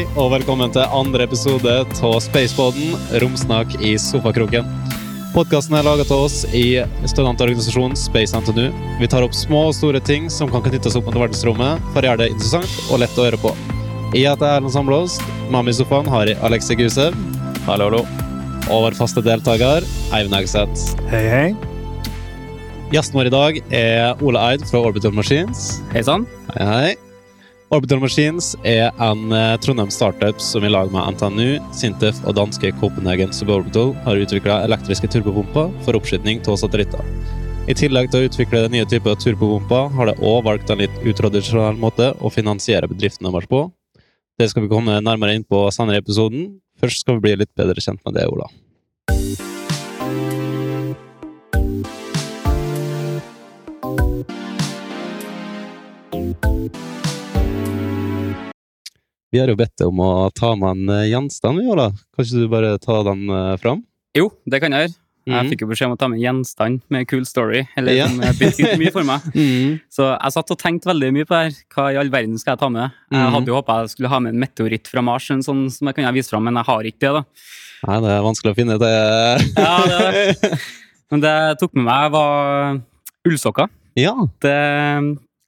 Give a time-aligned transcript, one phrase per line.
[0.00, 4.64] Hei og velkommen til andre episode av Spaceboden, romsnakk i sofakroken.
[5.34, 8.70] Podkasten er laget av oss i studentorganisasjonen Space NTNU.
[8.96, 12.08] Vi tar opp små og store ting som kan knyttes opp mot verdensrommet, for å
[12.08, 13.52] gjøre det interessant og lett å høre på.
[14.14, 15.20] Jeg heter Erlend Samblåst.
[15.52, 17.20] Mamma i sofaen har jeg Alexei Gusev.
[17.68, 18.00] Hallo, hallo.
[18.70, 19.84] Og vår faste deltaker,
[20.16, 20.96] Eivind Hegseth.
[21.12, 22.08] Hei, hei.
[22.96, 25.74] Gjesten vår i dag er Ole Eid fra Orbital Machines.
[25.92, 26.24] Hei sann.
[26.56, 26.98] Hei, hei.
[27.70, 32.72] Orbital Machines er en eh, Trondheim startup som i lag med NTNU, Sintef og danske
[32.80, 37.04] Copenhagen Suborbital har utvikla elektriske turbopumper for oppskyting av satellitter.
[37.70, 41.78] I tillegg til å utvikle nye typer turbopumper, har de òg valgt en litt utradisjonell
[41.78, 43.68] måte å finansiere bedriften deres på.
[44.40, 46.56] Det skal vi komme nærmere inn på senere i episoden.
[46.82, 48.50] Først skal vi bli litt bedre kjent med det, Ola.
[59.32, 61.90] Vi har jo bedt deg om å ta med en eh, gjenstand, vi, Ola.
[62.16, 63.84] Kan ikke du bare ta den eh, fram?
[64.18, 64.96] Jo, det kan jeg gjøre.
[65.30, 65.50] Jeg Mhm.
[65.52, 68.06] fikk jo beskjed om å ta med en gjenstand med cool story, eller Ja.
[68.08, 69.20] som betydde mye for meg.
[69.36, 69.80] Mm.
[69.92, 71.62] Så jeg satt og tenkte veldig mye på det her.
[71.76, 72.90] Hva i all verden skal jeg ta med?
[73.12, 73.32] Jeg Mhm.
[73.36, 75.94] hadde jo håpa jeg skulle ha med en meteoritt fra Mars, en sånn som jeg
[75.94, 77.12] kunne vise fram, men jeg har ikke det.
[77.12, 77.24] da.
[77.86, 79.54] Nei, det er vanskelig å finne det.
[79.56, 80.58] Ja, det er.
[81.12, 82.80] Men det jeg tok med meg, var
[83.28, 83.68] ullsokker.
[83.96, 84.14] ja.
[84.40, 85.00] Det er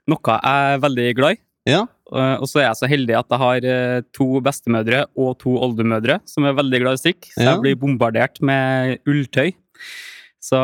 [0.06, 1.38] noe jeg er veldig glad i.
[1.70, 1.86] Ja.
[2.12, 5.54] Eh, Og så er jeg så heldig at jeg har eh, to bestemødre og to
[5.64, 7.30] oldemødre som er veldig glad i strikk.
[7.32, 9.52] Så jeg blir bombardert med ulltøy.
[10.42, 10.58] Så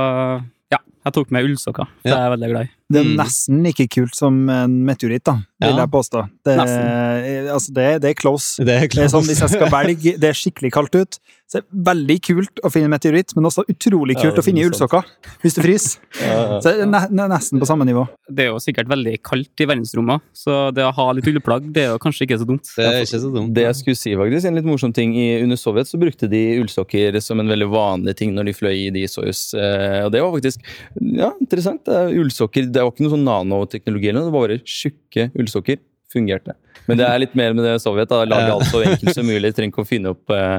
[0.72, 1.88] ja, jeg tok med ullsokker.
[2.04, 2.72] Det er jeg veldig glad i.
[2.91, 3.16] Det er Mm.
[3.21, 5.84] nesten like kult som en meteoritt, da, vil Ja.
[5.84, 6.28] jeg påstå.
[6.44, 8.56] Det, altså, det, det er close.
[8.65, 11.19] Det er Det er sånn, hvis jeg skal velge, det er skikkelig kaldt ut,
[11.49, 14.69] så er veldig kult å finne meteoritt, men også utrolig kult ja, å finne er
[14.71, 15.04] ullsokker
[15.43, 15.99] hvis det fryser.
[16.21, 18.06] Ja, Så det er ne ne nesten på samme nivå.
[18.28, 21.84] Det er jo sikkert veldig kaldt i verdensrommet, så det å ha litt ullplagg det
[21.87, 22.69] er jo kanskje ikke så dumt.
[22.76, 23.53] Det er ikke så dumt.
[23.56, 26.43] Det jeg skulle si faktisk, en litt morsom ting, i, Under Sovjet så brukte de
[26.60, 29.55] ullsokker som en veldig vanlig ting når de fløy i de Soyuz.
[29.56, 30.60] Eh, og det var faktisk
[31.00, 31.84] ja, interessant.
[31.84, 35.83] Det er ullsokker, det var ikke noe sånn nanoteknologi, det var bare tjukke ullsokker.
[36.09, 36.55] Fungerte.
[36.89, 38.09] Men det er litt mer med det Sovjet.
[38.09, 39.50] da, Lage alt så enkelt som mulig.
[39.53, 40.55] Trenger ikke å finne opp eh,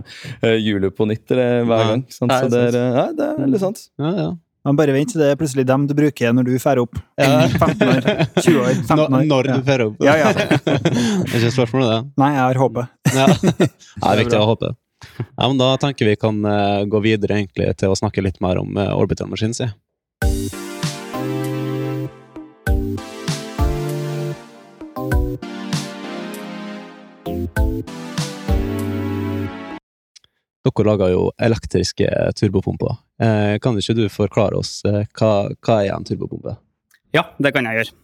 [0.46, 1.88] eh, hjulet på nytt eller, hver Nei.
[1.90, 2.04] gang.
[2.14, 2.30] Sant?
[2.30, 3.82] Nei, Så det er, eh, ja, det er veldig sant.
[3.98, 4.28] Ja, ja.
[4.70, 7.02] Men bare vent, det er plutselig dem du bruker når du drar opp.
[7.18, 7.48] Ja.
[7.50, 8.08] 15 år,
[8.44, 9.26] 20 år, 15 Når, år.
[9.34, 9.58] når Ja.
[9.58, 10.06] du drar opp.
[10.06, 10.30] Ja, ja.
[10.38, 12.00] det er ikke spørsmål om det.
[12.22, 12.96] Nei, jeg har håpet.
[13.18, 13.28] Ja.
[14.06, 14.74] Det er viktig å håpe.
[15.18, 18.62] Ja, men da tenker vi kan eh, gå videre egentlig til å snakke litt mer
[18.62, 19.66] om Orbital Machines.
[19.66, 19.74] Ja.
[30.70, 32.08] Dere lager jo elektriske
[32.38, 32.98] turbopumper.
[33.22, 36.56] Eh, kan ikke du forklare oss eh, hva, hva er en turbopumpe?
[37.16, 37.96] Ja, det kan jeg gjøre.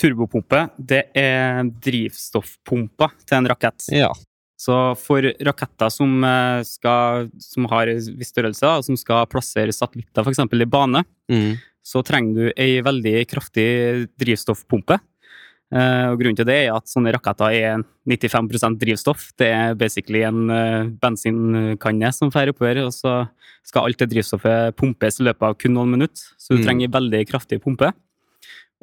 [0.00, 3.86] Turbopumpe det er drivstoffpumpa til en rakett.
[3.94, 4.10] Ja.
[4.58, 10.24] Så for raketter som, eh, skal, som har viss størrelse, og som skal plassere satellitter
[10.24, 10.44] f.eks.
[10.52, 11.56] i bane, Mm.
[11.84, 14.98] så trenger du ei veldig kraftig drivstoffpumpe.
[15.74, 19.24] Eh, og grunnen til det er at sånne raketter er 95% drivstoff.
[19.40, 23.24] Det er basically en eh, bensinkanne som fer oppover, og så
[23.66, 26.22] skal alt det drivstoffet pumpes i løpet av kun noen minutter.
[26.38, 26.64] Så du Mm.
[26.68, 27.92] trenger veldig kraftig pumpe.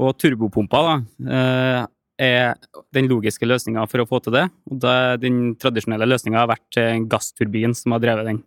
[0.01, 0.95] Og turbopumpa da,
[1.31, 1.87] eh,
[2.19, 2.55] er
[2.93, 4.49] den logiske løsninga for å få til det.
[4.69, 4.79] Og
[5.21, 8.43] den tradisjonelle løsninga har vært en gassturbin som har drevet den.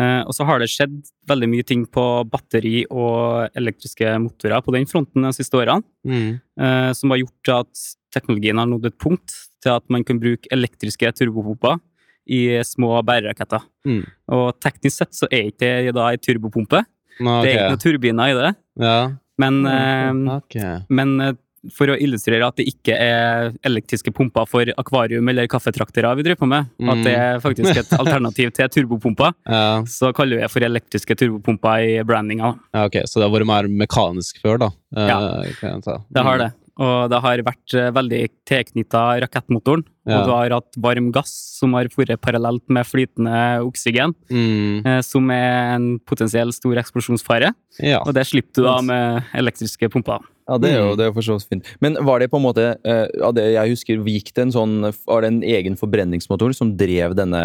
[0.00, 0.96] Eh, og så har det skjedd
[1.30, 6.40] veldig mye ting på batteri og elektriske motorer på den fronten de siste årene, Mm.
[6.58, 9.30] eh, som har gjort at teknologien har nådd et punkt
[9.62, 11.78] til at man kan bruke elektriske turbopumper
[12.26, 13.62] i små bæreraketter.
[13.86, 14.02] Mm.
[14.32, 16.84] Og teknisk sett så er ikke det da ei turbopumpe,
[17.20, 19.12] Nå, det er ikke noen turbiner i det, Ja.
[19.38, 20.86] men, eh, Ok.
[20.90, 21.38] men
[21.72, 26.40] for å illustrere at det ikke er elektriske pumper for akvarium eller kaffetraktere vi driver
[26.44, 26.90] på med, Mm.
[26.90, 29.82] at det er faktisk et alternativ til turbopumper, Ja.
[29.86, 32.58] så kaller vi det for elektriske turbopumper i brandinga.
[32.74, 33.02] ja, ok.
[33.06, 34.70] Så det har vært mer mekanisk før, da?
[34.96, 35.18] Eh, Ja.
[35.62, 35.82] mm.
[36.12, 36.38] Det har Mm.
[36.38, 36.52] det.
[36.76, 39.84] Og det har vært eh, veldig tilknytta rakettmotoren.
[40.08, 40.18] Ja.
[40.18, 41.30] Og du har hatt varm gass
[41.60, 44.84] som har vært parallelt med flytende oksygen, Mm.
[44.84, 47.54] eh, som er en potensiell stor eksplosjonsfare.
[47.80, 48.00] Ja.
[48.04, 50.18] Og det slipper du da med elektriske pumper.
[50.48, 50.96] Ja, det er jo Mm.
[50.98, 51.64] det er for så vidt fint.
[51.80, 54.74] Men var det på en måte uh, det jeg husker, gikk det en sånn
[55.06, 57.40] Var det en egen forbrenningsmotor som drev denne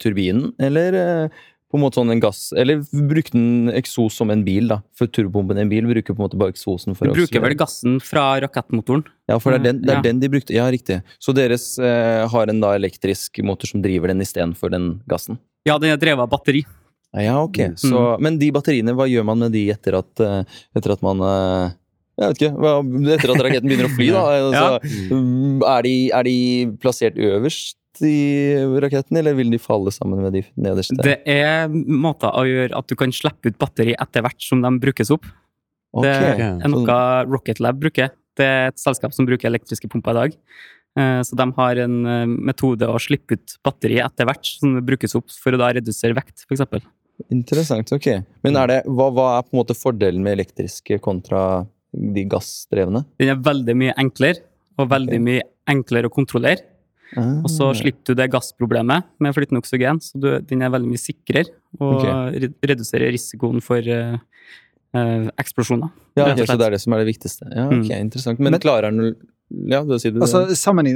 [0.00, 1.28] turbinen, eller uh,
[1.70, 4.80] på en måte sånn en gass Eller brukte den eksos som en bil, da?
[4.98, 7.40] For turbopumpen i en bil bruker på en måte bare eksosen for Du å bruker
[7.44, 9.04] vel gassen fra rakettmotoren.
[9.30, 10.02] Ja, for det er den, det er Ja.
[10.02, 10.52] den de brukte.
[10.52, 11.02] Ja, riktig.
[11.22, 15.38] Så deres eh, har en da elektrisk motor som driver den istedenfor den gassen?
[15.64, 16.64] Ja, den er drevet av batteri.
[17.14, 17.58] Ja, ok.
[17.78, 18.20] Mm.
[18.20, 20.42] Men de batteriene, hva gjør man med de etter at, eh,
[20.76, 21.70] etter at man eh,
[22.20, 22.70] Jeg vet ikke.
[23.16, 24.24] Etter at raketten begynner å fly, da.
[24.50, 24.64] Altså,
[25.72, 26.34] er, de, er de
[26.82, 27.76] plassert øverst
[28.06, 28.16] i
[28.84, 30.98] raketten, eller vil de falle sammen med de nederste?
[31.04, 34.72] Det er måter å gjøre at du kan slippe ut batteri etter hvert som de
[34.82, 35.26] brukes opp.
[35.96, 36.36] Okay.
[36.38, 38.12] Det er noe Rocket Lab bruker.
[38.38, 40.36] Det er et selskap som bruker elektriske pumper i dag.
[40.98, 44.84] Eh, Så de har en eh, metode å slippe ut batteri etter hvert som det
[44.86, 46.86] brukes opp, for å da redusere vekt, f.eks.
[47.30, 48.08] Interessant, ok.
[48.46, 53.04] Men er det, hva, hva er på en måte fordelen med elektriske kontra de gassdrevne?
[53.20, 54.44] Den er veldig mye enklere,
[54.78, 55.26] og veldig okay.
[55.26, 56.66] mye enklere å kontrollere.
[57.16, 57.74] Og så Ah.
[57.74, 61.50] slipper du det gassproblemet med flytende oksygen, så du, den er veldig mye sikrere
[61.80, 62.52] og okay.
[62.62, 64.18] reduserer risikoen for eh,
[64.94, 65.90] eksplosjoner.
[66.18, 67.46] Ja, okay, så det er det som er det viktigste.
[67.54, 68.00] Ja, ok, Mm.
[68.10, 68.38] interessant.
[68.40, 69.16] Men, Men- klarer den
[69.66, 70.22] Ja, du sier det.
[70.22, 70.46] Altså,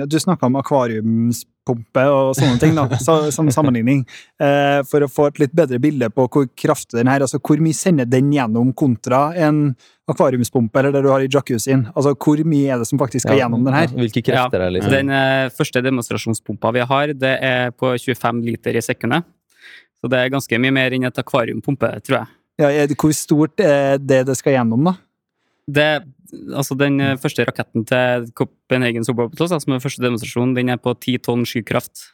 [0.09, 2.87] Du snakka om akvariumspumpe og sånne ting, da,
[3.33, 4.05] som sammenligning.
[4.39, 7.59] Eh, for å få et litt bedre bilde på hvor kraftig den her altså Hvor
[7.59, 9.75] mye sender den gjennom kontra en
[10.09, 11.87] akvariumspumpe eller det du har i jacuzzien?
[11.97, 13.89] Altså, hvor mye er det som faktisk skal Ja, gjennom den her?
[13.89, 14.91] ja, Hvilke krefter er det, liksom?
[14.93, 19.25] Den eh, første demonstrasjonspumpa vi har, det er på 25 liter i sekundet.
[19.99, 22.27] Så det er ganske mye mer enn et akvariumpumpe, tror jeg.
[22.61, 24.95] Ja, hvor stort er det det skal gjennom, da?
[25.65, 25.89] Det,
[26.55, 30.95] altså Den eh, første raketten til Copenhagen Suborbital, som er første demonstrasjon, den er på
[30.95, 32.11] 10 tonn skykraft.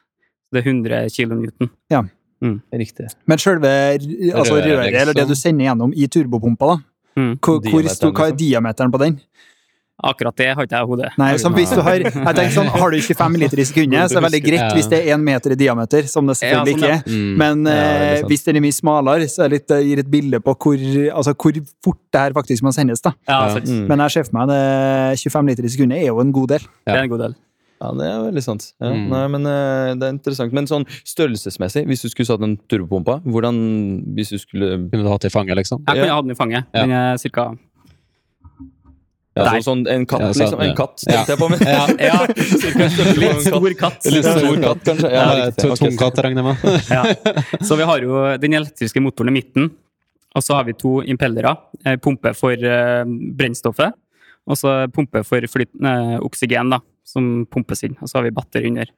[0.50, 1.70] Det er 100 kilonewton.
[2.72, 3.10] Riktig.
[3.28, 5.28] Men selve altså, Røret, eller det liksom.
[5.28, 6.78] du sender gjennom i turbopumpa, da?
[7.20, 7.32] Mm.
[7.42, 8.40] Hvor, hvor stor, hva er liksom.
[8.40, 9.18] diameteren på den?
[10.02, 11.10] Akkurat det har ikke jeg i hodet.
[11.18, 14.16] Nei, så hvis du har jeg tenker sånn, har du 25 liter i sekundet, så
[14.16, 16.78] er det veldig greit hvis det er én meter i diameter, som det Ja, selvfølgelig
[16.78, 17.02] sånn, ikke er.
[17.10, 17.36] Mm.
[17.42, 19.98] Men Ja, er eh, hvis den er mye smalere, så er det litt, det gir
[20.04, 20.86] et bilde på hvor,
[21.20, 23.00] altså, hvor fort det her faktisk må sendes.
[23.04, 23.12] da.
[23.28, 23.86] Mm.
[23.88, 26.60] Men jeg ser for meg at 25 liter i sekundet er jo en god del.
[26.86, 27.36] Det er en god del.
[27.80, 28.72] Ja, det er veldig sant.
[28.78, 29.08] Ja, Mm.
[29.08, 30.52] nei, men eh, Det er interessant.
[30.52, 35.08] Men sånn størrelsesmessig, hvis du skulle satt en turbopumpa, hvordan Hvis du skulle Kunne du
[35.08, 35.80] hatt i fanget, liksom?
[35.88, 36.14] Jeg kunne Ja.
[36.14, 36.64] ha den i fanget.
[36.74, 36.82] Ja.
[36.82, 37.56] Den er cirka
[39.36, 39.60] ja, Der.
[39.62, 40.60] sånn, sånn En katt, Ja, så, liksom?
[40.60, 40.74] En ja.
[40.74, 41.48] katt, tenkte jeg på.
[41.52, 41.84] Men, Ja.
[42.10, 44.08] Ja, litt stor katt.
[44.10, 45.10] Litt stor katt, kanskje?
[45.14, 45.50] Ja.
[45.54, 46.82] Tung katt, regner jeg med.
[46.96, 47.54] Ja.
[47.62, 49.70] Så vi har jo den elektriske motoren i midten,
[50.34, 51.54] og så har vi to impellere.
[52.02, 53.04] Pumpe for eh,
[53.38, 53.94] brennstoffet,
[54.50, 57.96] og så pumpe for flyt, eh, oksygen, da, som pumpes inn.
[58.02, 58.90] Og så har vi batteri under.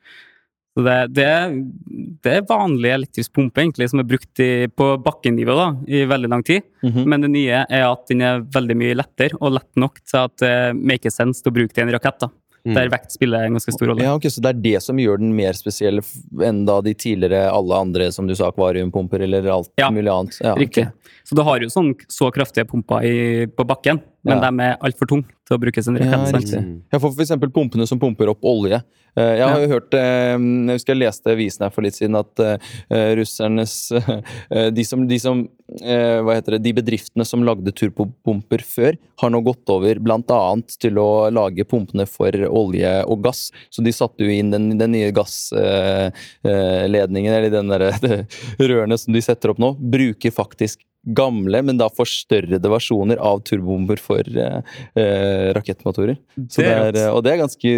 [0.72, 1.26] Så det, det,
[2.24, 6.30] det er vanlig elektrisk pumpe egentlig, som er brukt i, på bakkenivå da, i veldig
[6.32, 6.62] lang tid.
[6.82, 7.02] Mhm.
[7.12, 10.38] Men det nye er at den er veldig mye lettere, og lett nok til at
[10.40, 12.22] det make sense til å bruke det i en rakett.
[12.24, 12.30] da.
[12.62, 12.76] Mm.
[12.76, 14.04] Der vekt spiller en ganske stor rolle.
[14.06, 15.98] Ja, ok, Så det er det som gjør den mer spesiell
[16.46, 20.38] enn da de tidligere alle andre, som du sa, akvariumpumper eller alt Ja, mulig annet?
[20.40, 20.84] Ja, riktig.
[20.86, 21.18] Riktig.
[21.26, 24.50] Så du har jo sånn så kraftige pumper i, på bakken, men Ja.
[24.50, 26.64] de er altfor tunge til å brukes sin en riktig.
[26.64, 26.74] Mm.
[26.92, 27.32] Ja, for f.eks.
[27.52, 28.78] pumpene som pumper opp olje.
[29.12, 31.96] Eh, Jeg har jo hørt, eh, jeg husker jeg leste visen avisen her for litt
[31.98, 32.56] siden, at eh,
[33.18, 33.74] russernes
[34.76, 35.36] de, som, de som
[35.72, 36.64] Hva heter det?
[36.66, 40.40] De bedriftene som lagde turbopumper før, har nå gått over bl.a.
[40.80, 43.50] til å lage pumpene for olje og gass.
[43.72, 48.24] Så de satte jo inn den, den nye gassledningen, eller den der, de
[48.68, 53.98] rørene som de setter opp nå, bruker faktisk gamle, men da forstørrede versjoner av turbomber
[54.00, 54.62] for eh,
[55.56, 56.16] rakettmotorer.
[56.48, 57.72] Så Det det er er, og det er, ganske,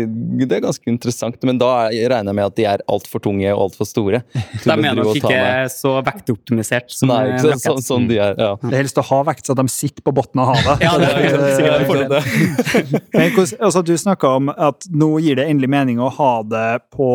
[0.44, 3.49] det er ganske interessant, men da er- regner jeg med at de er altfor tunge
[3.54, 4.23] og altfor store.
[4.35, 7.62] De er nok ikke så vektoptimisert som Nei, rakett.
[7.64, 8.54] Sånn, sånn de er, ja.
[8.62, 10.85] Det er helst å ha vekt, så de sitter på bunnen av havet.
[10.85, 13.02] Ja, det er Så det-.
[13.14, 13.30] Men
[13.61, 17.09] altså, du snakka om at nå gir det endelig mening å ha det på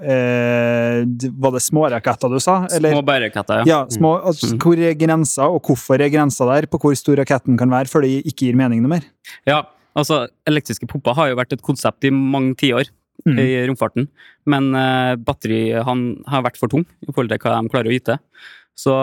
[0.00, 1.04] eh,
[1.40, 2.60] Var det småraketter du sa?
[2.72, 2.94] Eller?
[2.96, 3.68] Små bæreraketter, ja.
[3.70, 4.58] Ja, små, altså, Mm.
[4.64, 8.02] Hvor er grensa, og hvorfor er grensa der på hvor stor raketten kan være, før
[8.02, 9.04] det ikke gir mening noe mer?
[9.46, 9.62] ja.
[9.98, 12.90] Altså, elektriske pumper har jo vært et konsept i mange tiår
[13.26, 13.38] Mm.
[13.38, 14.06] i romfarten,
[14.48, 17.96] men uh, batteri han har vært for tung i forhold til hva de klarer å
[17.96, 18.16] yte.
[18.78, 18.94] Så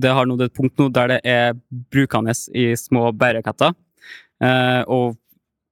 [0.00, 1.56] det har nådd et punkt nå der det er
[1.92, 3.72] brukende i små bæreraketter.
[4.40, 5.16] Uh, og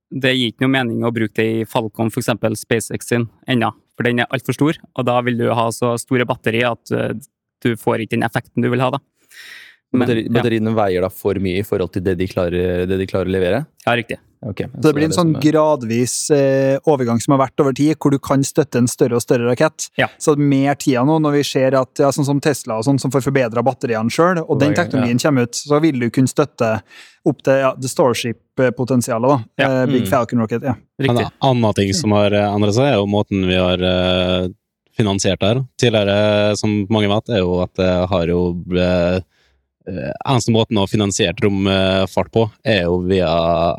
[0.09, 2.33] det gir ikke noe mening å bruke det i Falcon, f.eks.
[2.62, 3.75] SpaceX sin, ennå.
[3.97, 7.12] For den er altfor stor, og da vil du ha så store batterier at uh,
[7.64, 9.02] du får ikke den effekten du vil ha, da.
[9.92, 13.07] Men, batteriene ja, veier da for mye i forhold til det de klarer, det de
[13.09, 13.66] klarer å levere?
[13.87, 14.18] ja, riktig.
[14.38, 18.12] Okay, Så det blir en sånn gradvis eh, overgang som har vært over tid, hvor
[18.14, 19.88] du kan støtte en større og større rakett.
[19.99, 20.07] Ja.
[20.23, 23.11] Så mer tida nå, når vi ser at ja, sånn som Tesla og sånn, som
[23.11, 26.68] får forbedra batteriene sjøl, og den teknologien kommer ut, så vil du kunne støtte
[27.26, 29.28] opp til ja, the Starship-potensialet.
[29.28, 29.40] da.
[29.64, 29.71] Ja.
[29.83, 30.11] Eh, Big Mm.
[30.12, 30.62] Falcon Rocket.
[30.62, 30.76] ja.
[31.02, 31.26] En riktig.
[31.40, 34.49] annen ting som har eh, endret seg, er jo måten vi har eh,
[34.97, 35.64] finansiert det her.
[35.83, 38.40] Tidligere, som mange vet, er jo at det har jo
[38.71, 39.21] eh, eh,
[39.88, 43.30] Eneste måten å finansiere romfart på, er jo via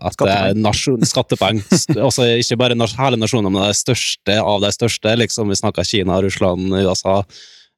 [0.02, 0.58] at er
[1.06, 1.64] skattepenger.
[1.76, 5.16] St- Altså ikke bare nas hele nasjonen, men de største av de største.
[5.22, 7.22] liksom Vi snakker Kina, Russland, USA.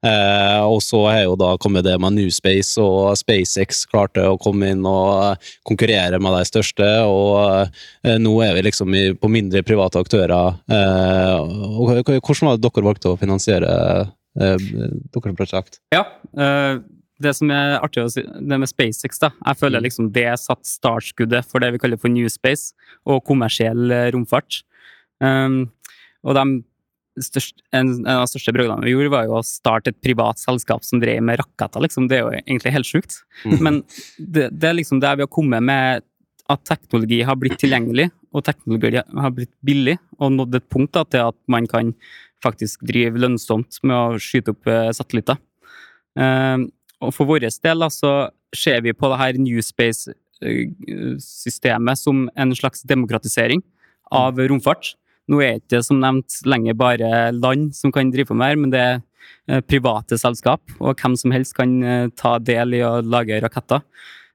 [0.02, 4.38] Eh, og så har jo da kommet det med New Space, og SpaceX klarte å
[4.42, 6.88] komme inn og konkurrere med de største.
[7.06, 7.68] Og
[8.08, 10.56] eh, nå er vi liksom i, på mindre private aktører.
[10.72, 13.76] Eh, og hvordan var det dere valgte å finansiere
[14.40, 14.58] eh,
[15.14, 15.78] deres prosjekt?
[15.94, 16.80] Ja, eh,
[17.24, 19.32] det som er artig å si, det med SpaceX, da.
[19.46, 22.76] Jeg føler liksom det satt startskuddet for det vi kaller for New Space
[23.10, 24.62] og kommersiell eh, romfart.
[25.22, 25.64] Um,
[26.26, 26.46] og de
[27.22, 30.40] største, en, en, av de største brødene vi gjorde, var jo å starte et privat
[30.42, 31.84] selskap som drev med raketter.
[31.84, 32.08] Liksom.
[32.10, 33.20] Det er jo egentlig helt sjukt.
[33.44, 33.58] Mm.
[33.60, 33.82] Men
[34.18, 36.08] det, det er liksom der vi har kommet med
[36.52, 41.06] at teknologi har blitt tilgjengelig, og teknologi har blitt billig, og nådd et punkt da,
[41.08, 41.94] til at man kan
[42.44, 45.40] faktisk drive lønnsomt med å skyte opp eh, satellitter.
[46.18, 46.68] Um,
[47.02, 47.52] og for vår del
[47.90, 48.12] så
[48.56, 53.62] ser vi på det her New Space-systemet som en slags demokratisering
[54.12, 54.96] av romfart.
[55.32, 58.58] Nå er det ikke som nevnt lenger bare land som kan drive på med her,
[58.60, 59.02] men det er
[59.48, 63.82] eh, private selskap, og hvem som helst kan eh, ta del i å lage raketter.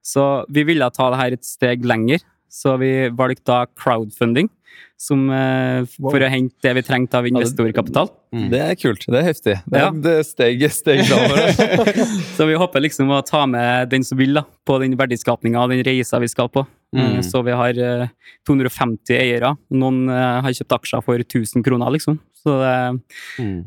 [0.06, 2.18] Så vi ville ta det her et steg lenger,
[2.49, 4.49] så vi valgte da crowdfunding
[4.97, 8.09] som, eh, for å hente det vi trengte av investorkapital.
[8.33, 8.47] Mm.
[8.52, 9.04] Det er kult.
[9.06, 9.54] Det er heftig.
[9.68, 9.90] Det er, Ja.
[9.90, 11.92] det er steg, steg framover.
[12.37, 15.71] Så vi håper liksom å ta med den som vil da, på den verdiskapinga og
[15.71, 16.66] den reisa vi skal på.
[16.97, 17.18] Mm.
[17.18, 18.09] Eh, Så vi har eh,
[18.49, 19.54] 250 eiere.
[19.73, 22.18] Noen eh, har kjøpt aksjer for 1000 kroner, liksom.
[22.45, 23.02] Så det,
[23.42, 23.64] Mm.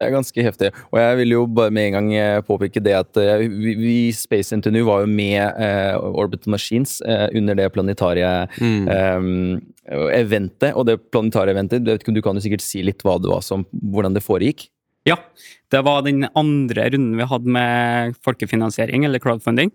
[0.00, 0.68] Det er ganske heftig.
[0.94, 3.74] Og jeg vil jo bare med en gang eh, påpeke det at eh, vi,
[4.08, 8.30] i Space Interview var jo med eh, Orbital Machines eh, under det planetarie
[8.60, 8.88] Mm.
[8.88, 10.72] eh, eventet.
[10.72, 14.16] Og det planetarie eventet, du kan jo sikkert si litt hva det var som, hvordan
[14.16, 14.70] det foregikk?
[15.08, 15.16] ja,
[15.72, 19.70] det var den andre runden vi hadde med folkefinansiering, eller crowdfunding.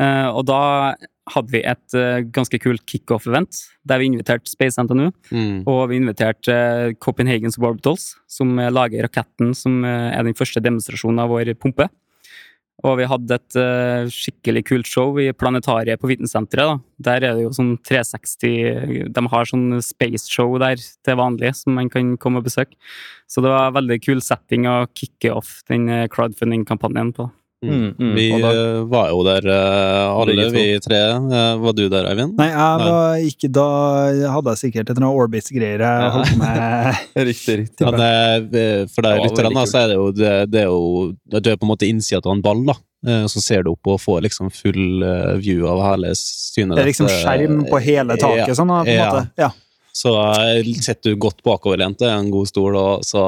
[0.00, 0.94] Eh, og da
[1.34, 5.10] hadde vi et uh, ganske kult kickoff-event, der vi inviterte Space NTNU.
[5.30, 5.62] Mm.
[5.70, 10.60] Og vi inviterte uh, Copenhagen Suborbitals, som uh, lager raketten som eh, er den første
[10.62, 11.88] demonstrasjonen av vår pumpe.
[12.86, 13.56] Og vi hadde et
[14.08, 16.70] skikkelig kult show i planetariet på Vitensenteret.
[16.70, 16.78] da.
[17.10, 21.90] Der er det jo sånn 360 De har sånn space-show der til vanlig som man
[21.92, 22.78] kan komme og besøke.
[23.28, 27.28] Så det var veldig kul setting å kicke off den crowdfunding-kampanjen på.
[27.60, 28.14] Mm, mm.
[28.14, 30.96] Vi da- eh, var jo der eh, alle, vi tre.
[30.96, 32.32] Eh, Var du der, Eivind?
[32.38, 33.66] Nei, jeg var ikke da
[34.32, 36.08] hadde jeg sikkert et noe Orbit-greier jeg Ja.
[36.14, 37.02] holdt med.
[37.30, 37.84] Riktig, riktig.
[37.84, 38.64] Ja, det,
[38.94, 41.68] for Det deg lytterne, så er det jo det, det er jo Du er på
[41.68, 42.78] en måte innsida av en ball, da.
[43.28, 45.04] Så ser du opp og får liksom full
[45.40, 46.76] view av hele synet.
[46.76, 49.04] Det er liksom skjerm på hele taket, sånn, på en ja.
[49.08, 49.22] måte.
[49.40, 49.50] Ja.
[49.92, 53.24] Så eh, sitter du godt bakoverlent i en god stol, og så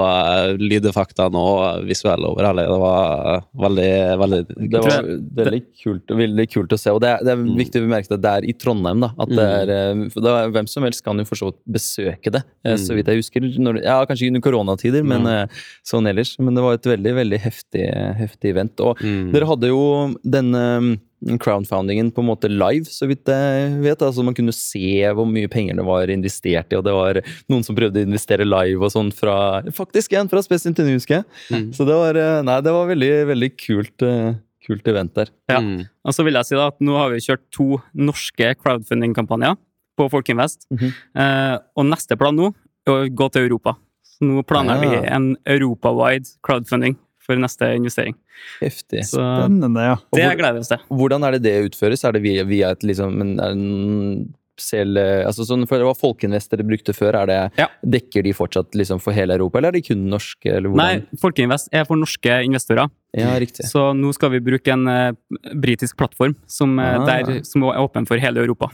[0.58, 2.64] lyder lydeffektene og visuelle over hele.
[2.70, 3.90] Det var eh, veldig,
[4.22, 4.40] veldig
[4.70, 5.08] Det var
[5.42, 6.90] veldig kult, veldig kult å se.
[6.94, 7.56] Og det er, det er Mm.
[7.58, 9.00] viktig å bemerke at det er i Trondheim.
[9.02, 11.50] da, at det er, eh, for det er, Hvem som helst kan jo for så
[11.50, 12.96] vidt besøke det, eh, så Mm.
[12.96, 13.40] vidt jeg husker.
[13.58, 15.46] Når, ja, Kanskje under koronatider, men eh,
[15.84, 16.36] sånn ellers.
[16.38, 17.86] Men det var et veldig veldig heftig,
[18.18, 18.80] heftig event.
[18.80, 19.32] Og Mm.
[19.32, 24.02] dere hadde jo denne mm, crowdfundingen på en måte live, så vidt jeg vet.
[24.02, 27.20] altså Man kunne se hvor mye penger det var investert i, og det var
[27.52, 31.20] noen som prøvde å investere live og sånn fra Faktisk en fra Space Interview, husker
[31.20, 31.28] jeg.
[31.50, 31.68] Mm.
[31.76, 34.34] Så det var, eh, nei, det var veldig, veldig kult, eh,
[34.66, 35.30] kult event der.
[35.50, 35.60] Ja.
[35.60, 35.86] Mm.
[36.04, 39.56] Og så vil jeg si da at nå har vi kjørt to norske crowdfunding-kampanjer
[39.98, 40.66] på Folkinvest.
[40.72, 40.92] -hmm.
[41.14, 42.54] eh, og neste plan nå
[42.86, 43.76] er å gå til Europa.
[44.02, 45.16] Så nå planer vi Ah.
[45.16, 48.14] en europawide crowdfunding for neste investering.
[48.60, 49.04] Heftig.
[49.08, 49.96] Så Spennende, ja.
[50.10, 50.78] Og det hvor- gleder vi oss til.
[50.90, 52.04] Hvordan er det det utføres?
[52.04, 56.50] Er det via, via et liksom en, en selv, altså sånn, for Det var Folkeinvest
[56.52, 57.16] dere brukte før.
[57.22, 57.66] Er det, Ja.
[57.84, 60.46] Dekker de fortsatt liksom for hele Europa, eller er de kun norske?
[60.52, 60.68] Eller?
[60.76, 62.90] Nei, Folkeinvest er for norske investorer.
[63.16, 63.64] Ja, riktig.
[63.66, 65.12] Så nå skal vi bruke en uh,
[65.54, 67.06] britisk plattform som, uh, Ah.
[67.06, 68.68] der, som er åpen for hele Europa.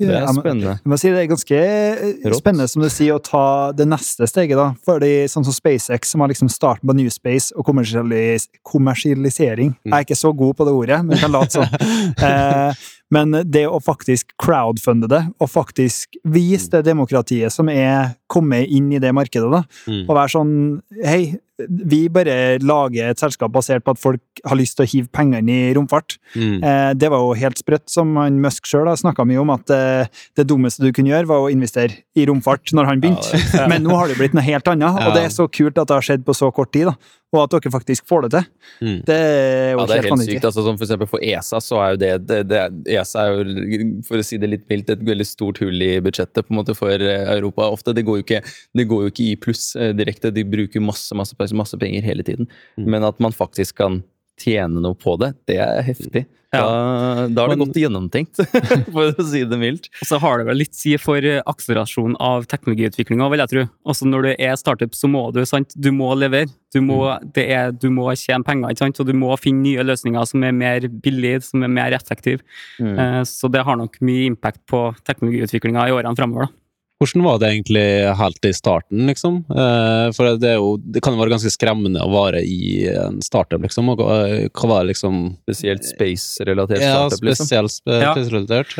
[0.00, 0.74] Det er spennende.
[0.80, 2.38] Jeg må si Det er ganske eh, Rått.
[2.40, 3.44] spennende som du sier, å ta
[3.76, 4.56] det neste steget.
[4.56, 4.70] da.
[4.86, 9.92] Fordi sånn som SpaceX, som har liksom starten på New Space og kommersialis kommersialisering Jeg
[9.92, 11.76] er ikke så god på det ordet, men jeg kan late sånn.
[12.30, 12.74] Eh,
[13.10, 18.92] men det å faktisk crowdfunde det, og faktisk vise det demokratiet som er kommet inn
[18.94, 20.04] i det markedet, da, Mm.
[20.08, 21.38] og være sånn Hei,
[21.68, 25.50] vi bare lager et selskap basert på at folk har lyst til å hive pengene
[25.70, 26.16] i romfart.
[26.34, 26.62] Mm.
[26.64, 30.06] Eh, det var jo helt sprøtt, som han Musk sjøl snakka mye om, at eh,
[30.36, 33.42] det dummeste du kunne gjøre, var å investere i romfart når han begynte.
[33.70, 35.98] Men nå har det blitt noe helt annet, og det er så kult at det
[35.98, 36.88] har skjedd på så kort tid.
[36.88, 36.94] da.
[37.30, 38.46] Og at dere faktisk får det til.
[38.82, 38.96] Mm.
[39.06, 40.46] Det er jo Ja, det er helt helt sykt.
[40.48, 42.62] altså som For eksempel for ESA så er jo det, det, det
[42.96, 46.46] ESA er jo, for å si det litt mildt, et veldig stort hull i budsjettet
[46.46, 47.68] på en måte for eh, Europa.
[47.70, 48.42] Ofte, Det går jo ikke,
[48.74, 50.34] det går jo ikke i pluss eh, direkte.
[50.34, 52.50] De bruker masse, masse, masse penger hele tiden.
[52.76, 52.90] Mm.
[52.96, 54.02] Men at man faktisk kan
[54.40, 56.26] tjene noe på det, det er heftig.
[56.50, 58.40] Da, da er det Men- godt gjennomtenkt,
[58.94, 59.84] for å si det mildt.
[60.02, 63.62] Og så har det vel litt si for akselerasjonen akselerasjon av teknologiutviklinga, vil jeg tro.
[63.86, 66.50] Også når du er startup, så må du, sant, du må levere.
[66.74, 66.98] Du må,
[67.34, 68.98] det er, du må tjene penger, ikke sant?
[69.02, 72.42] og du må finne nye løsninger som er mer billige, som er mer effektive.
[72.82, 72.96] Mm.
[72.98, 76.48] Eh, Så det har nok mye impact på teknologiutviklinga i årene framover.
[76.50, 76.56] Da.
[77.00, 77.82] Hvordan var det egentlig
[78.18, 79.38] helt i starten, liksom?
[79.48, 83.22] Eh, For det, er jo, det kan jo være ganske skremmende å være i en
[83.24, 83.88] startup, liksom.
[83.94, 84.18] Og hva
[84.52, 87.46] hva var det liksom Spesielt space-relatert Ja, startup, liksom.
[87.48, 88.14] spesielt spe- Ja.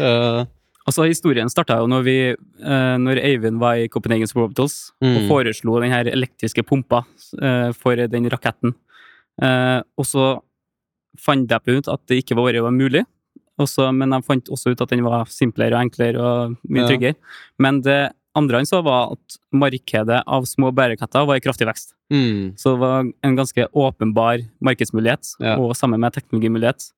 [0.04, 0.46] Eh,
[0.88, 5.28] Altså, historien starta jo når, vi, eh, når Eivind var i Copenhagen og Mm.
[5.28, 7.04] foreslo den her elektriske pumpa
[7.40, 8.74] eh, for den raketten.
[9.40, 10.40] Eh, og så
[11.18, 13.04] fant jeg på ut at det ikke var, var mulig,
[13.60, 16.82] og så- men jeg fant også ut at den var simplere og enklere og mye
[16.82, 16.88] Ja.
[16.88, 17.14] tryggere.
[17.58, 21.94] Men det andre han så, var at markedet av små bærekatter var i kraftig vekst.
[22.10, 25.56] mm, Så det var en ganske åpenbar markedsmulighet, Ja.
[25.58, 26.92] og sammen med teknologimulighet.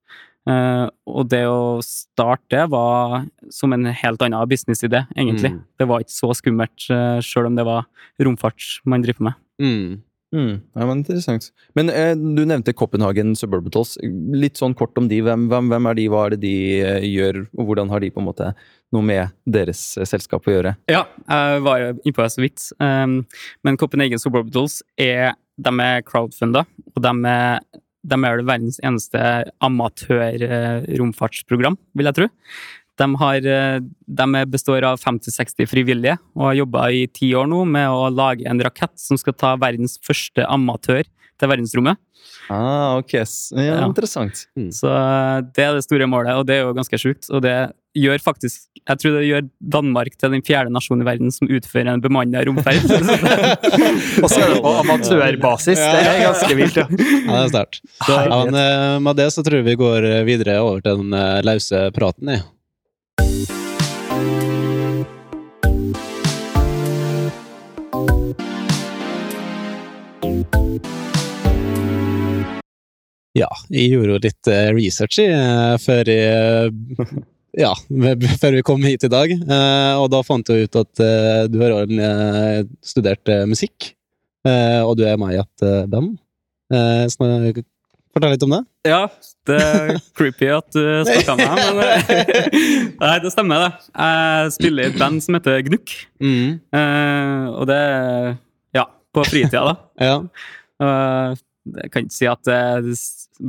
[0.45, 5.52] Uh, og det å starte var som en helt annen businessidé, egentlig.
[5.52, 5.64] Mm.
[5.78, 7.87] Det var ikke så skummelt, uh, sjøl om det var
[8.21, 9.35] romfart man driver med.
[9.61, 10.02] mm.
[10.33, 11.51] Mm, ja, men Interessant.
[11.77, 13.99] Men eh, du nevnte Copenhagen Suburbitals.
[14.33, 15.19] Litt sånn kort om de.
[15.25, 18.12] Hvem, hvem, hvem er de, hva er det de eh, gjør, og hvordan har de
[18.15, 18.47] på en måte
[18.93, 20.73] noe med deres eh, selskap å gjøre?
[20.93, 22.61] Ja, jeg var innpå det så vidt.
[22.81, 23.15] Um,
[23.67, 25.23] men Copenhagen Suburbitals er,
[25.61, 26.62] de er crowdfunda,
[26.95, 27.61] og de er,
[28.09, 29.21] de er verdens eneste
[29.69, 32.27] amatør-romfartsprogram, vil jeg tro.
[33.01, 37.65] De, har, eh, de består av 50-60 frivillige og har jobba i ti år nå
[37.69, 41.05] med å lage en rakett som skal ta verdens første amatør
[41.41, 41.99] til verdensrommet.
[42.53, 43.13] Ah, ok.
[43.17, 43.25] Ja,
[43.57, 43.87] Ja, Ja.
[43.87, 44.47] Interessant.
[44.71, 47.31] Så eh, det er det store målet, og det er jo ganske sjukt.
[47.31, 51.31] Og det gjør faktisk Jeg tror det gjør Danmark til den fjerde nasjonen i verden
[51.31, 52.83] som utfører en bemanna romferd.
[54.23, 55.79] Og så er det på amatørbasis.
[55.79, 56.87] Det er ganske vilt, ja.
[56.89, 57.83] Ja, det er sterkt.
[58.09, 61.15] Ja, men eh, med det så tror jeg vi går videre over til den
[61.47, 62.43] lause praten, jeg.
[73.33, 76.73] Ja, jeg gjorde jo litt eh, research eh, før jeg
[77.65, 77.73] ja,
[78.43, 81.03] før vi kom hit i dag, eh, og da fant jeg ut at
[81.49, 81.89] du har
[82.85, 83.95] studert musikk,
[84.45, 86.17] og du er med i et band.
[88.13, 88.61] Fortell litt om det.
[88.85, 89.01] Ja,
[89.49, 92.59] det er creepy at du snakka med meg, men eh,
[93.01, 93.87] Nei, det stemmer, det.
[93.97, 95.95] Jeg spiller i et band som heter Gnukk.
[96.21, 96.59] Mm.
[96.77, 98.29] Eh, og det er
[98.77, 98.85] Ja,
[99.17, 99.75] på fritida, da.
[100.11, 100.19] Ja.
[101.73, 102.87] Jeg kan ikke si at det er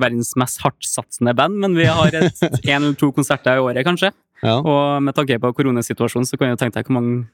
[0.04, 4.14] verdens mest hardtsatsende band, men vi har et, en eller to konserter i året, kanskje.
[4.44, 4.60] Ja.
[4.60, 7.26] Og med tanke på koronasituasjonen, så kan du tenke deg hvor mange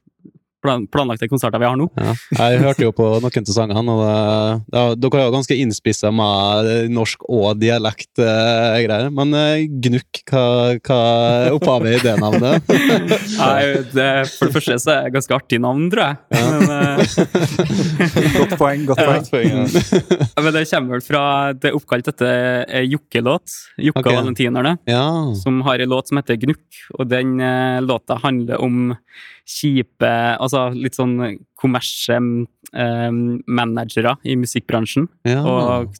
[0.63, 1.87] plan planlagte konserter vi har nå.
[1.99, 2.13] ja.
[2.39, 6.11] Jeg hørte jo på noen av sangene, og det, det, dere er jo ganske innspissa
[6.15, 9.09] med norsk og dialekt eh, greier.
[9.13, 10.43] Men eh, Gnukk, hva,
[10.83, 10.99] hva
[11.45, 12.73] er opphavet i det navnet?
[13.39, 13.61] Nei,
[13.93, 16.17] det, for det første så er det ganske artig navn, tror jeg.
[16.35, 17.59] Men, eh,
[18.39, 18.85] Godt poeng.
[18.89, 19.65] godt poeng.
[20.29, 21.21] Ja, Men det kommer vel fra
[21.57, 23.55] Det er oppkalt etter ei Jokke-låt.
[23.81, 24.07] Jokke Ok.
[24.11, 24.75] og Valentinerne.
[24.89, 25.03] Ja.
[25.39, 26.63] Som har en låt som heter Gnukk.
[26.97, 28.93] Og den eh, låta handler om
[29.49, 30.09] kjipe
[30.39, 31.17] Altså litt sånn
[31.59, 33.11] kommersie eh,
[33.49, 35.09] managere i musikkbransjen.
[35.27, 35.41] ja.
[35.43, 35.95] Og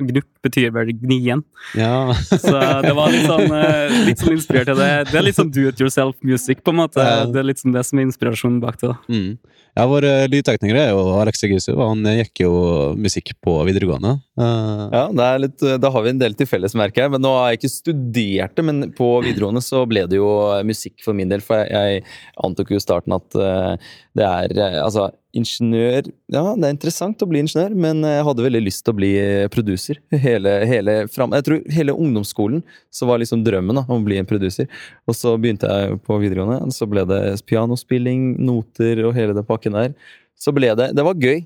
[0.00, 1.42] gnukk betyr vel gnien.
[1.76, 2.14] ja.
[2.30, 4.88] Så det var litt sånn, eh, litt sånn inspirert av det.
[5.10, 7.02] Det er litt sånn do it yourself music, på en måte.
[7.04, 7.26] Ja.
[7.28, 8.88] Det er litt sånn det som er inspirasjonen bak det.
[8.94, 8.96] da.
[9.12, 9.38] Mm.
[9.72, 12.52] Ja, vår eh, lydtekniker er jo Alex Egisu, og han eh, gikk jo
[13.00, 14.18] musikk på videregående.
[14.36, 14.84] Uh...
[14.92, 17.14] Ja, det litt, Da har vi en del til felles, merker jeg.
[17.14, 20.28] Men nå har jeg ikke studert det, men på videregående så ble det jo
[20.68, 21.40] musikk for min del.
[21.44, 22.04] For jeg, jeg
[22.44, 27.28] antok jo i starten at uh, det er Altså, ingeniør Ja, det er interessant å
[27.28, 29.12] bli ingeniør, men jeg hadde veldig lyst til å bli
[29.52, 30.00] producer.
[30.12, 32.60] Hele, hele fram, Jeg tror hele ungdomsskolen
[32.92, 34.68] så var liksom drømmen da, om å bli en producer.
[35.08, 39.78] Og så begynte jeg på videregående, så ble det pianospilling, noter og hele den pakken
[39.78, 39.96] der.
[40.34, 41.44] Så ble det Det var gøy.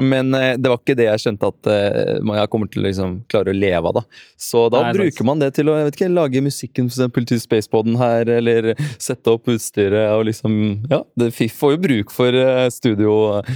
[0.00, 3.16] Men eh, det var ikke det jeg skjønte at eh, jeg kommer til å liksom,
[3.28, 3.98] klare å leve av.
[3.98, 4.02] da.
[4.40, 7.98] Så da Nei, bruker man det til å ikke, lage musikken for eksempel, til Spaceboden
[8.00, 10.14] her, eller sette opp utstyret.
[10.16, 10.54] og liksom,
[10.90, 13.52] ja, det FIF får jo bruk for eh, studio og,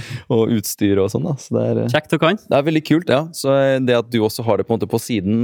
[0.59, 1.25] utstyr og sånn.
[1.25, 2.41] da, så det er, Kjekt og kan.
[2.45, 3.23] det er veldig kult, ja.
[3.33, 5.41] Så det at du også har det på en måte på siden,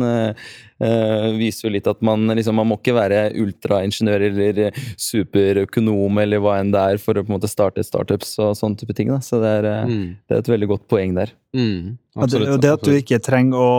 [0.83, 4.81] eh, eh, viser jo litt at man liksom, man må ikke være ultraingeniør eller eh,
[4.99, 8.81] superøkonom eller hva enn det er for å på en måte starte startups og sånne
[8.81, 9.13] type ting.
[9.13, 9.19] da.
[9.23, 11.35] Så det er, eh, mm, det er et veldig godt poeng der.
[11.55, 13.71] mm, det, absolutt, og det at du ikke trenger å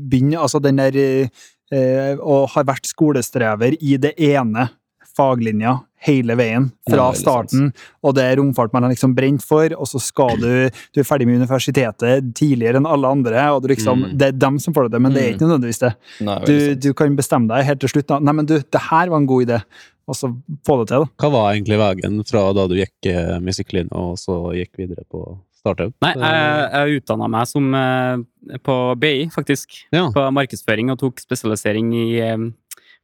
[0.00, 4.68] begynne Altså den der eh, Å ha vært skolestrever i det ene
[5.16, 7.66] faglinja hele veien, fra starten,
[8.02, 10.46] og det er romfart man har liksom brent for, og så skal du
[10.94, 14.16] Du er ferdig med universitetet tidligere enn alle andre, og du liksom Mm.
[14.18, 15.34] Det er dem som får det til, men det er Mm.
[15.36, 15.92] ikke nødvendigvis det.
[16.24, 18.06] Nei, Du, du kan bestemme deg helt til slutt.
[18.08, 18.18] Da.
[18.18, 19.60] Nei, men du, det her var en god idé.
[20.08, 20.32] Og så
[20.66, 21.06] få det til, da.
[21.20, 25.38] Hva var egentlig veien fra da du gikk eh, musikklinja og så gikk videre på
[25.60, 25.92] startup?
[26.02, 29.84] Nei, jeg, jeg utdanna meg som eh, på BI, faktisk.
[29.92, 30.08] Ja.
[30.10, 32.36] På markedsføring og tok spesialisering i eh,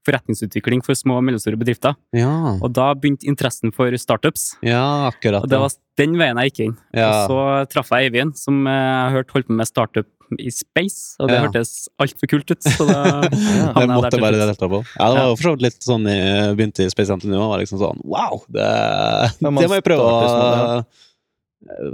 [0.07, 1.97] forretningsutvikling for små og mellomstore bedrifter.
[2.17, 4.53] Ja, Og da begynte interessen for startups.
[4.65, 5.43] ja akkurat.
[5.45, 6.77] Og det var den veien jeg gikk inn.
[6.95, 7.09] ja.
[7.27, 10.07] Og så traff jeg Eivind, som jeg har hørt holdt på med startup
[10.43, 11.43] i space, og det Ja.
[11.47, 12.63] hørtes altfor kult ut.
[12.67, 14.47] Så da det havna jeg måtte der til bare slutt.
[14.51, 14.81] delta på.
[14.99, 17.61] Ja, det var jo for så vidt litt sånn jeg begynte i Space og var
[17.63, 18.41] liksom sånn wow!
[18.51, 20.85] Det, Ja, det må jeg prøve å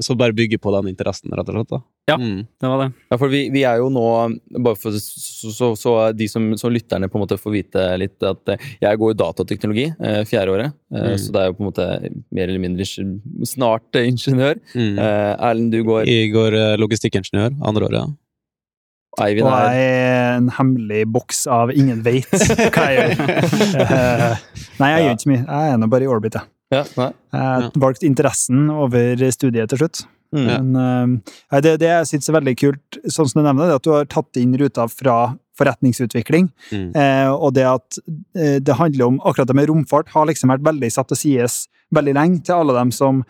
[0.04, 1.68] Så bare bygge på den interessen, rett og slett.
[1.70, 1.78] da.
[2.10, 2.16] Ja.
[2.18, 2.40] Mm.
[2.60, 2.88] Det var det.
[3.12, 4.02] Ja, for vi, vi er jo nå,
[4.58, 8.16] bare for, så, så, så de som, så lytterne på en måte får vite litt,
[8.26, 10.74] at eh, jeg går jo datateknologi, eh, fjerde året.
[10.92, 11.18] Eh, Mm.
[11.22, 11.86] Så det er jo på en måte
[12.36, 12.84] mer eller mindre
[13.48, 14.58] snart eh, ingeniør.
[14.74, 14.98] Mm.
[14.98, 18.18] Eh, Erlend, du går Jeg går eh, logistikkingeniør andre året.
[19.20, 23.32] Eivind Og jeg er en hemmelig boks av ingen veit hva jeg gjør.
[23.82, 24.36] Eh,
[24.80, 25.42] Nei, jeg gjør ikke mye.
[25.44, 26.48] Jeg er nå bare i orbit, jeg.
[26.72, 27.12] Ja, nei.
[27.36, 30.04] Jeg valgte interessen over studiet til slutt.
[30.32, 30.46] Mm.
[30.48, 33.76] Men eh, nei, det, det jeg syns er veldig kult, sånn som du nevner, det
[33.76, 35.16] er at du har tatt inn ruta fra
[35.60, 36.48] forretningsutvikling.
[36.72, 36.88] Mm.
[36.96, 38.00] Eh, og det at
[38.38, 41.62] eh, det handler om akkurat det med romfart, har liksom vært veldig satt til sides
[41.92, 43.22] veldig lenge til alle dem som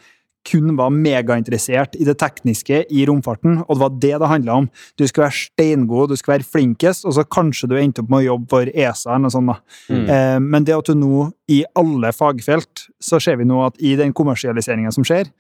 [0.49, 4.69] kun var megainteressert i det tekniske i romfarten, og det var det det handla om.
[4.99, 8.23] Du skulle være steingod, du skulle være flinkest, og så kanskje du endte opp med
[8.25, 9.53] å jobbe for ESA eller noe sånt.
[9.53, 9.59] da.
[9.95, 10.05] Mm.
[10.17, 13.95] Eh, men det at du nå, i alle fagfelt, så ser vi nå at i
[13.99, 15.31] den kommersialiseringa som skjer,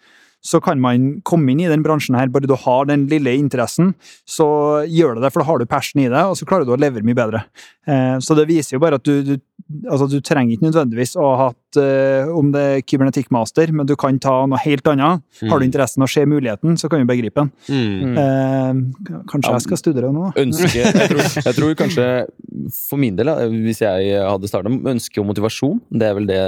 [0.43, 3.93] så kan man komme inn i den bransjen her, bare du har den lille interessen,
[4.27, 4.47] så
[4.91, 6.81] gjør det det, for da har du passion i det, og så klarer du å
[6.83, 7.45] levere mye bedre.
[7.87, 9.37] Eh, så det viser jo bare at du, du,
[9.89, 13.95] altså du trenger ikke nødvendigvis å ha hatt eh, om det er kybernetikkmaster, men du
[13.99, 15.23] kan ta noe helt annet.
[15.47, 17.53] Har du interessen og ser muligheten, så kan du begripe den.
[17.71, 18.19] Mm.
[18.19, 20.33] Eh, kanskje Ja, jeg skal studere nå?
[20.43, 22.07] Ønske jeg tror, jeg tror kanskje
[22.77, 23.31] For min del,
[23.63, 26.43] hvis jeg hadde starta ønske og motivasjon, det er vel det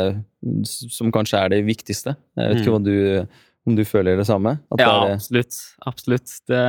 [0.67, 2.17] som kanskje er det viktigste.
[2.37, 2.77] Jeg vet ikke Mm.
[2.77, 3.27] hva du,
[3.67, 4.59] om du føler det samme?
[4.73, 5.59] At Ja, det er, absolutt.
[5.87, 6.35] Absolutt.
[6.49, 6.61] Det,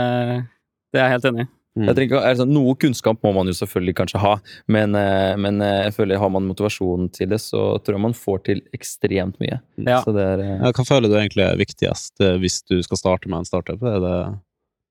[0.93, 1.51] det er jeg helt enig i.
[1.75, 1.89] Mm.
[1.89, 4.29] jeg trenger ikke, er det sånn, Noe kunnskap må man jo selvfølgelig kanskje ha,
[4.71, 8.15] men, eh, men eh, jeg føler har man motivasjonen til det, så tror jeg man
[8.15, 9.57] får til ekstremt mye.
[9.83, 9.97] Ja.
[10.05, 13.27] Så det er eh, Ja, Hva føler du egentlig er viktigst hvis du skal starte
[13.27, 13.83] med en startup?
[13.83, 14.15] Er det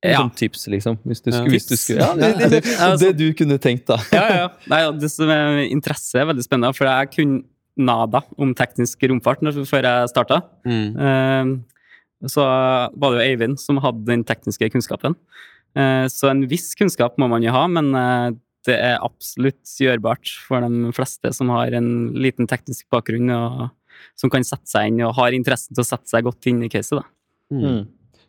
[0.04, 0.18] Ja.
[0.20, 0.98] Som tips, liksom.
[1.08, 1.38] Hvis du Ja.
[1.38, 3.96] skulle, hvis du skulle ja, det, Ja, det, altså- det du kunne tenkt, da.
[4.12, 4.48] ja, ja, ja.
[4.68, 7.44] Nei, ja, det som er interesse er veldig spennende, for jeg kunne
[7.80, 10.42] nada om teknisk romfart før jeg starta.
[10.68, 11.64] mm.
[12.30, 15.16] Så var det jo Eivind som hadde den tekniske kunnskapen.
[15.78, 18.28] Eh, så en viss kunnskap må man jo ha, men eh,
[18.68, 23.68] det er absolutt gjørbart for de fleste som har en liten teknisk bakgrunn, og
[24.18, 26.70] som kan sette seg inn og har interessen til å sette seg godt inn i
[26.72, 27.02] caset.
[27.02, 27.06] da.
[27.54, 27.84] Mm.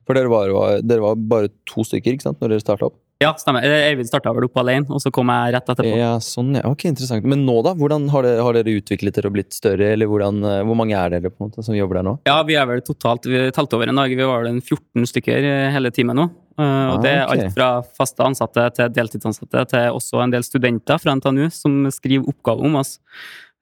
[0.05, 0.51] For dere var,
[0.85, 2.99] dere var bare to stykker ikke sant, når dere starta opp?
[3.23, 3.63] Ja, stemmer.
[3.63, 5.91] Eh, Eivind starta vel opp alene, og så kom jeg rett etterpå.
[5.95, 6.63] Ja, sånn, ja.
[6.67, 7.23] Ok, interessant.
[7.23, 7.71] Men nå, da?
[7.79, 10.97] Hvordan Har dere, har dere utviklet dere og blitt større, eller hvordan, eh, hvor mange
[10.99, 12.13] er dere på en måte som jobber der nå?
[12.27, 14.09] Ja, vi er vel totalt Vi talte over en dag.
[14.11, 16.25] Vi var vel en 14 stykker eh, hele teamet nå.
[16.59, 17.45] Eh, Og Ah, det er okay.
[17.45, 22.27] alt fra faste ansatte til deltidsansatte til også en del studenter fra NTNU som skriver
[22.27, 22.99] oppgaver om oss.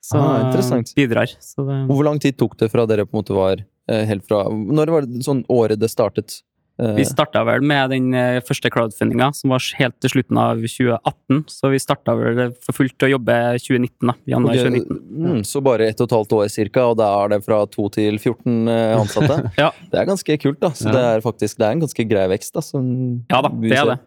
[0.03, 0.93] Så Ah, interessant.
[0.95, 1.29] bidrar.
[1.39, 3.57] Så det, Hvor lang tid tok det fra dere på en måte var
[3.89, 6.41] helt fra Når var det sånn året det startet?
[6.81, 10.57] Eh, vi starta vel med den eh, første crowdfundinga, som var helt til slutten av
[10.63, 11.43] 2018.
[11.53, 14.15] Så vi starta vel for fullt å jobbe 2019, da.
[14.33, 15.01] Januar ok, 2019.
[15.27, 17.85] mm, så bare ett og et halvt år cirka, og da er det fra 2
[17.93, 19.37] til 14 eh, ansatte?
[19.61, 19.69] Ja.
[19.91, 20.71] Det er ganske kult, da.
[20.73, 20.95] Så Ja.
[20.97, 22.65] det er faktisk det er en ganske grei vekst, da.
[22.65, 22.89] Som
[23.29, 23.99] Ja da, det er det.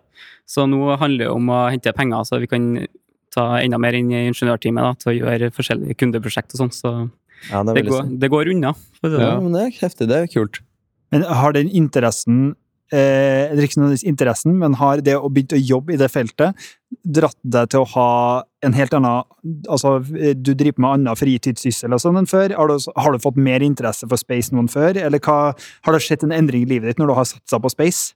[0.47, 2.67] Så nå handler det om å hente penger, så vi kan
[3.35, 6.75] ta enda mer inn i ingeniørteamet da, til å gjøre forskjellige kundeprosjekt og sånn.
[6.75, 6.93] Så
[7.51, 8.75] Ja, det det går, det går unna.
[9.05, 9.43] Ja, sånn.
[9.45, 10.09] men det er heftig.
[10.11, 10.63] Det er kult.
[11.17, 12.51] Men har den interessen
[12.93, 16.69] eh, eller ikke nødvendigvis interessen, men har det å begynne å jobbe i det feltet
[17.03, 18.11] dratt deg til å ha
[18.67, 19.25] en helt annen
[19.71, 22.55] Altså, du driver med annen fritidssyssel og sånn enn før.
[22.59, 25.55] Har du, har du fått mer interesse for space nå enn før, eller hva,
[25.87, 28.15] har det skjedd en endring i livet ditt når du har satsa på space?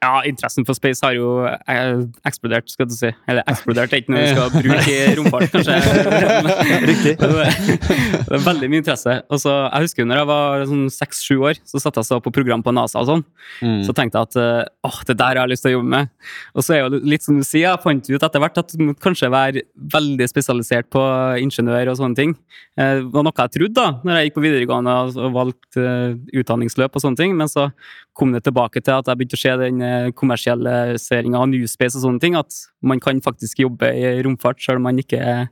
[0.00, 3.10] Ja, interessen for space har jo eh, eksplodert, skal du si.
[3.28, 5.74] Eller eksplodert er ikke noe vi skal bruke i romfart, kanskje.
[6.90, 7.12] Riktig.
[7.20, 9.18] Det er veldig mye interesse.
[9.28, 12.32] Og så, jeg husker når jeg var sånn seks-sju år, så satte jeg så på
[12.32, 13.26] program på NASA og sånn.
[13.60, 13.82] Mm.
[13.84, 16.10] Så tenkte jeg at eh, åh, det der har jeg lyst til å jobbe med.
[16.56, 18.86] Og så er jo litt som du sier, jeg fant ut etter hvert at du
[18.88, 19.66] må kanskje være
[19.98, 21.04] veldig spesialisert på
[21.44, 22.36] ingeniør og sånne ting.
[22.80, 25.86] Eh, Det var noe jeg trodde da, når jeg gikk på videregående og valgte
[26.40, 27.68] utdanningsløp og sånne ting, men så
[28.16, 32.06] kom det tilbake til at jeg begynte å se den eh, kommersialisering av Newspace og
[32.06, 35.42] sånne ting, at man kan faktisk jobbe i romfart selv om man ikke er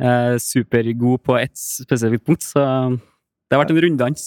[0.00, 2.64] eh, supergod på ett spesifikt punkt, så
[3.48, 4.24] det har vært en runddans.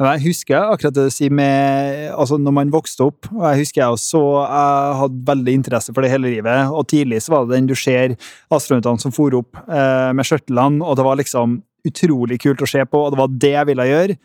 [0.00, 3.82] Jeg husker akkurat det du sier med altså når man vokste opp, og jeg husker
[3.82, 7.58] jeg også jeg hadde veldig interesse for det hele livet, og tidlig så var det
[7.58, 8.14] den du ser
[8.48, 12.86] astronautene som for opp eh, med skjørtlene, og det var liksom utrolig kult å se
[12.88, 14.16] på, og det var det jeg ville gjøre.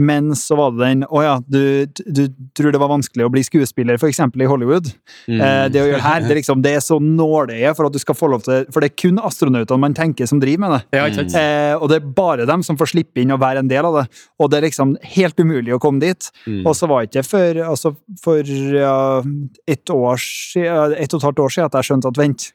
[0.00, 2.22] Men så var det den Å ja, du, du
[2.56, 4.88] tror det var vanskelig å bli skuespiller, for eksempel i Hollywood.
[5.28, 5.36] Mm.
[5.36, 8.16] Eh, det å gjøre her, det liksom Det er så nåløye for at du skal
[8.16, 10.80] få lov til For det er kun astronautene man tenker som driver med det.
[10.96, 11.36] Ja, sant?
[11.36, 14.00] Eh, og det er bare dem som får slippe inn og være en del av
[14.00, 14.06] det.
[14.40, 16.32] Og det er liksom helt umulig å komme dit.
[16.46, 16.62] Mm.
[16.64, 18.96] Og så var det ikke før altså for ja,
[19.68, 20.20] et, år
[20.56, 22.48] et og et halvt år siden at jeg skjønte at vent,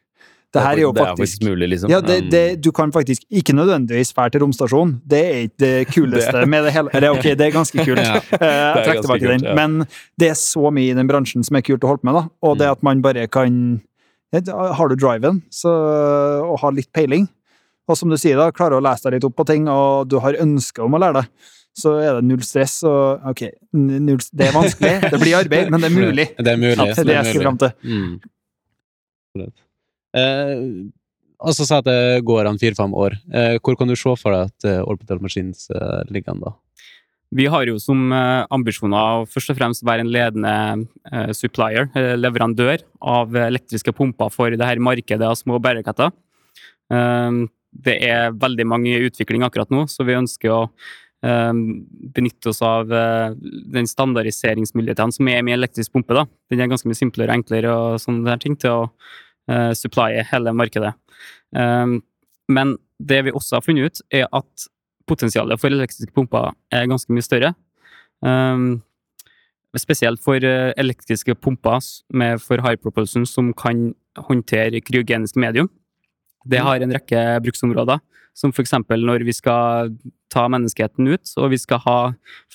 [0.55, 1.89] det her er jo det er faktisk faktisk mulig, liksom.
[1.91, 4.93] ja, det, det, Du kan faktisk ikke nødvendigvis dra til romstasjonen.
[5.05, 6.89] Det er ikke det kuleste med det hele.
[6.95, 7.99] Eller ok, det er ganske kult.
[8.07, 8.15] Ja.
[8.15, 9.43] Eh, Jeg trekker tilbake den.
[9.43, 9.53] ja.
[9.59, 9.85] Men
[10.19, 12.15] det er så mye i den bransjen som er kult å holde på med.
[12.21, 12.23] da.
[12.47, 12.59] Og Mm.
[12.63, 13.81] det at man bare kan
[14.77, 15.71] Har du driven så,
[16.47, 17.27] og har litt peiling,
[17.87, 20.17] og som du sier, da, klarer å lese deg litt opp på ting, og du
[20.19, 21.27] har ønske om å lære det,
[21.77, 22.83] så er det null stress.
[22.83, 26.27] Og ok, null, det er vanskelig, det blir arbeid, men det er mulig.
[26.37, 26.75] Det er mulig.
[26.75, 27.71] Det er det jeg skal fram til.
[27.83, 29.47] Mm.
[30.15, 30.61] Eh,
[31.43, 33.17] altså si at det går an fire-fem år.
[33.33, 36.53] Eh, hvor kan du se for deg at eh, Orbital Machines eh, ligger an da?
[37.35, 40.85] Vi har jo som ambisjoner å først og fremst være en ledende
[41.35, 46.13] supplier, leverandør av elektriske pumper for det her markedet av små bæreketter.
[46.93, 47.43] Eh,
[47.77, 50.61] Det er veldig mange i utvikling akkurat nå, så vi ønsker å
[51.21, 56.13] benytte oss av den standardiseringsmulighetene som er med elektrisk pumpe.
[56.15, 56.23] Da.
[56.49, 58.91] Den er ganske mye simplere og enklere og sånne ting til å
[59.51, 60.93] uh, supplye hele markedet.
[61.55, 61.97] Eh,
[62.47, 64.67] Men det vi også har funnet ut, er at
[65.07, 67.53] potensialet for elektriske pumper er ganske mye større.
[68.21, 68.81] Um,
[69.77, 75.69] spesielt for eh, elektriske pumper med for high propulsion som kan håndtere kryogenisk medium.
[76.47, 77.99] Det har en rekke bruksområder,
[78.33, 79.91] som eksempel når vi skal
[80.31, 81.99] ta menneskeheten ut, og vi skal ha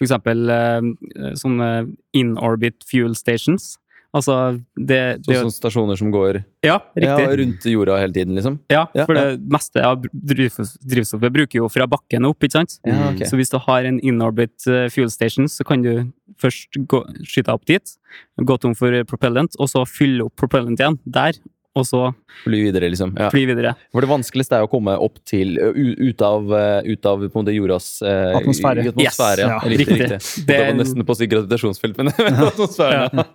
[0.01, 1.71] eksempel eh, sånne
[2.17, 3.77] in-orbit fuel stations.
[4.13, 4.35] Altså,
[4.77, 8.59] det, det Sånn, stasjoner som går Ja, ja, rundt jorda hele tiden, liksom?
[8.73, 12.77] Ja, for det meste av drivstoffet bruker jo fra bakken opp, ikke sant?
[12.85, 13.25] Ja, ok.
[13.31, 15.95] Så hvis du har en in-orbit eh, fuel station, så kan du
[16.43, 17.97] først gå, skyte opp dit,
[18.37, 21.41] gå tom for propellant, og så fylle opp propellant igjen der,
[21.79, 22.01] og så
[22.43, 23.15] Fly videre, liksom.
[23.17, 23.31] Ja.
[23.33, 23.71] fly videre.
[23.95, 26.51] For det vanskeligste er å komme opp til Ut av,
[26.85, 28.85] ut av på en måte jordas eh, Atmosfære.
[28.93, 29.47] atmosfære.
[29.47, 29.87] Yes, ja, Riktig.
[29.89, 30.11] riktig.
[30.19, 30.47] riktig.
[30.51, 32.13] Det var nesten på å si gravitasjonsfelt, men
[32.51, 33.27] atmosfæren, ja.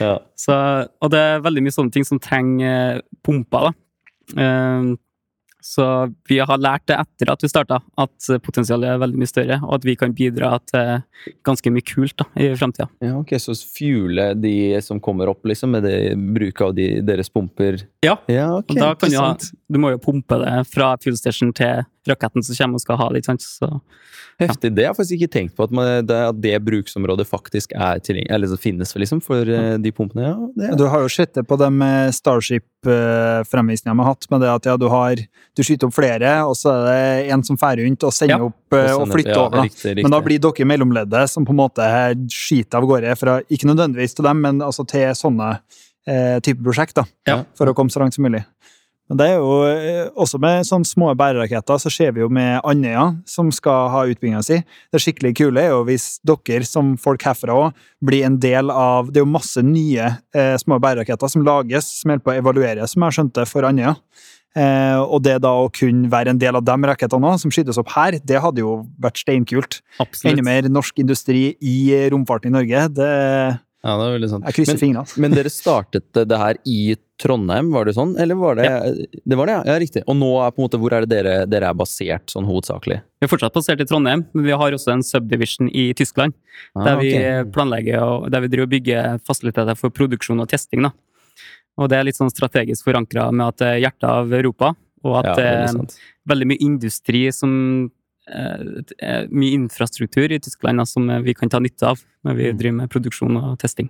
[0.00, 0.14] ja.
[0.38, 0.56] Så,
[1.02, 3.74] og det er veldig mye sånne ting som trenger eh, pumper, da.
[4.40, 4.92] Eh,
[5.62, 5.86] Så
[6.28, 9.76] vi har lært det etter at vi starta, at potensialet er veldig mye større, og
[9.78, 11.02] at vi kan bidra til
[11.46, 12.88] ganske mye kult da, i framtida.
[13.04, 17.30] ja, ok, Så fuele de som kommer opp, liksom, med det bruk av de, deres
[17.30, 17.80] pumper?
[18.02, 19.32] Ja, Ja, okay, og da kan du, ha,
[19.72, 23.08] du må jo pumpe det fra fuel station til raketten som kommer og skal ha
[23.12, 23.22] det.
[23.22, 23.44] ikke sant?
[23.46, 23.68] Så,
[24.40, 24.72] Heftig.
[24.74, 28.00] Det har jeg faktisk ikke tenkt på, at, man, det, at det bruksområdet faktisk er
[28.02, 30.24] tilgjengelig, eller så finnes liksom, for eh, de pumpene.
[30.32, 31.68] Ja, det Du har jo sett det på de
[32.16, 35.20] Starship-fremvisningene vi har hatt, med det at ja, du har
[35.56, 38.48] Du skyter opp flere, og så er det en som drar rundt og sender Ja.
[38.48, 39.56] opp sender, og flytter ja, over.
[39.56, 39.62] da.
[39.68, 40.02] Riktig, riktig.
[40.06, 41.88] Men da blir dere mellomleddet som på en måte
[42.32, 45.58] skyter av gårde fra Ikke nødvendigvis til dem, men altså til sånne
[46.08, 47.04] eh, type prosjekt, da.
[47.28, 47.42] Ja.
[47.58, 48.42] For å komme så langt som mulig.
[49.18, 53.08] Det er jo eh, også med sånne små bæreraketter, så ser vi jo med Andøya,
[53.28, 54.60] som skal ha utbygginga si.
[54.92, 59.10] Det skikkelig kule er jo hvis dere, som folk herfra òg, blir en del av
[59.12, 62.94] Det er jo masse nye eh, små bæreraketter som lages, som holder på å evalueres,
[62.94, 63.96] som jeg har skjønt det, for Andøya.
[64.52, 67.80] Eh, og det da å kunne være en del av de rakettene òg, som skytes
[67.80, 69.80] opp her, det hadde jo vært steinkult.
[69.98, 70.32] absolutt.
[70.32, 71.76] Enda mer norsk industri i
[72.12, 72.88] romfarten i Norge.
[72.96, 73.12] Det,
[73.82, 74.44] Ja, det er veldig sant.
[74.46, 75.02] jeg krysser fingrene.
[75.02, 75.20] altså.
[75.24, 78.12] Men dere startet det det her i Trondheim, var det sånn?
[78.18, 78.68] Eller var det
[79.26, 79.62] Det var det, ja.
[79.72, 80.02] ja riktig.
[80.06, 83.00] Og nå er på en måte, hvor er det dere, dere er basert, sånn hovedsakelig?
[83.22, 86.34] Vi er fortsatt basert i Trondheim, men vi har også en subdivision i Tyskland.
[86.78, 87.48] der Ah, vi okay.
[87.54, 90.86] planlegger og der vi driver og bygger fasiliteter for produksjon og testing.
[90.86, 90.92] Da.
[91.80, 95.16] Og det er litt sånn strategisk forankra med at det er hjertet av Europa, og
[95.16, 95.98] Ja, at det veldig er
[96.30, 101.58] veldig mye industri som eh, eh, Mye infrastruktur i Tyskland da, som vi kan ta
[101.58, 102.58] nytte av når vi Mm.
[102.58, 103.88] driver med produksjon og testing.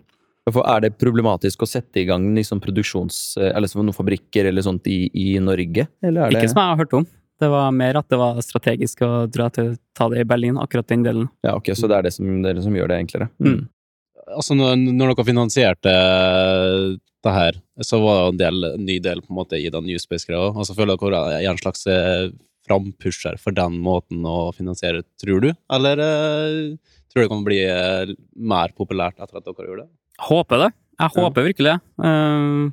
[0.51, 3.37] For er det problematisk å sette i gang liksom produksjons...
[3.38, 5.85] Eller så noen fabrikker eller sånt i, i Norge?
[6.03, 7.07] Eller er det Ikke som jeg har hørt om.
[7.42, 10.87] Det var mer at det var strategisk å dra til, ta det i Berlin, akkurat
[10.90, 11.29] den delen.
[11.47, 13.29] Ja, ok, Så det er det som, dere som gjør det enklere?
[13.42, 13.68] Mm.
[14.35, 15.92] Altså, når, når dere finansierte
[17.23, 19.87] det her, så var det en del, en ny del på en måte i den
[19.87, 20.51] New Space-greia.
[20.53, 22.31] Altså, så føler dere er en slags eh,
[22.66, 25.51] frampusher for den måten å finansiere, tror du?
[25.72, 26.77] Eller uh,
[27.11, 29.90] tror du det kan bli uh, mer populært etter at dere gjør det?
[30.29, 30.70] Håper det.
[31.01, 31.22] Jeg Ja.
[31.22, 31.81] håper virkelig det.
[31.98, 32.70] Uh,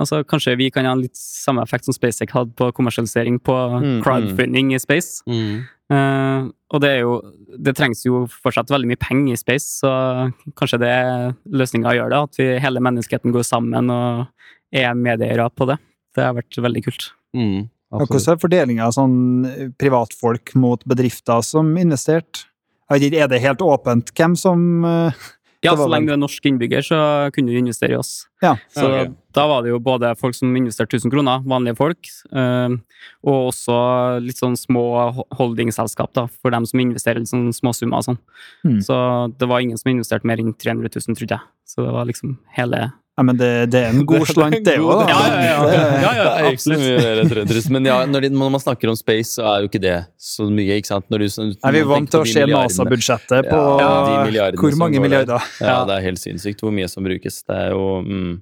[0.00, 3.98] Altså, kanskje vi kan ha litt samme effekt som SpaceX hadde på kommersialisering på Mm,
[4.02, 5.20] crowdfunding i space.
[5.28, 5.66] Mm.
[5.92, 7.20] Eh, og det er jo
[7.62, 12.08] Det trengs jo fortsatt veldig mye penger i space, så kanskje det er løsninga gjør
[12.08, 12.20] det.
[12.24, 14.26] At vi, hele menneskeheten går sammen og
[14.72, 15.76] er medeiere på det.
[16.16, 17.10] Det har vært veldig kult.
[17.36, 17.68] Mm.
[17.92, 18.08] Absolutt.
[18.08, 22.46] Hvordan er fordelinga av sånn privatfolk mot bedrifter som investerte?
[22.92, 25.22] Er det helt åpent hvem som eh,
[25.62, 26.98] Ja, så lenge du er norsk innbygger, så
[27.32, 28.26] kunne du investere i oss.
[28.42, 28.56] Ja.
[28.74, 29.12] Så okay.
[29.36, 32.74] da var det jo både folk som investerte 1000 kroner, vanlige folk, eh,
[33.22, 33.76] og også
[34.24, 34.82] litt sånn små
[35.14, 38.18] ho- holdingselskap, da, for dem som investerer litt sånn småsummer og sånn.
[38.66, 38.80] Mm.
[38.82, 38.98] Så
[39.38, 41.48] det var ingen som investerte mer enn 300 000, trodde jeg.
[41.68, 45.02] Så det var liksom hele Ja, men det, det er en god slant, det òg,
[45.02, 45.08] da.
[45.10, 45.56] Ja, ja, ja.
[45.68, 46.84] Det- ja, ja det er ikke så absolutt.
[46.84, 47.74] mye mer enn 300 000.
[47.76, 50.48] Men ja, når, de, når man snakker om space, så er jo ikke det så
[50.48, 51.08] mye, ikke sant?
[51.12, 53.90] Når du, så, Er vi er vant til å se NASA-budsjettet på Ja,
[54.24, 55.50] de hvor mange milliarder?
[55.60, 57.42] Ja, det er helt sinnssykt hvor mye som brukes.
[57.44, 58.32] Det er jo mm.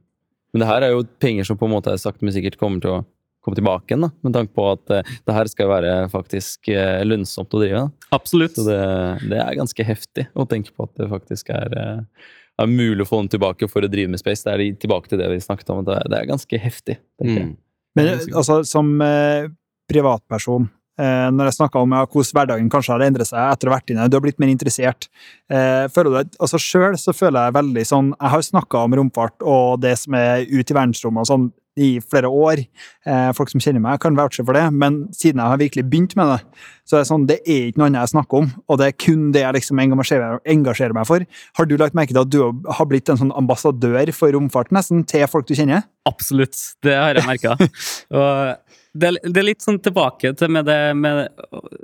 [0.50, 2.82] Men det her er jo penger som på en måte er sakte, men sikkert kommer
[2.82, 3.00] til å
[3.44, 4.10] komme tilbake igjen, da.
[4.26, 7.84] Med tanke på at uh, det her skal være faktisk uh, lønnsomt å drive.
[7.84, 8.08] Da.
[8.18, 8.58] Absolutt.
[8.58, 8.80] Så det,
[9.30, 11.78] det er ganske heftig å tenke på at det faktisk er,
[12.60, 14.44] eh, er mulig å få den tilbake for å drive med space.
[14.46, 15.84] Det er tilbake til det vi snakket om.
[15.86, 17.00] Det er, det er ganske heftig.
[17.22, 17.56] Mm.
[17.98, 19.48] Men altså, som eh,
[19.90, 20.68] privatperson
[21.00, 23.78] eh, når jeg snakka om ja, hvordan hverdagen kanskje har endret seg etter å ha
[23.78, 25.08] vært inne, du har blitt mer interessert.
[25.52, 28.98] Eh, føler du at, altså Sjøl så føler jeg veldig sånn Jeg har snakka om
[28.98, 31.48] romfart og det som er ute i verdensrommet og sånn
[31.80, 32.64] i flere år.
[33.06, 36.16] Eh, folk som kjenner meg, kan vouche for det, men siden jeg har virkelig begynt
[36.18, 36.40] med det,
[36.90, 38.96] så er det sånn, det er ikke noe annet jeg snakker om, og det er
[39.06, 41.22] kun det jeg liksom engasjerer, engasjerer meg for.
[41.60, 42.40] Har du lagt merke til at du
[42.74, 45.86] har blitt en sånn ambassadør for romfart nesten, til folk du kjenner?
[46.10, 47.54] Absolutt, det har jeg merka.
[48.90, 51.28] Det, er- det er litt sånn tilbake til med, det, med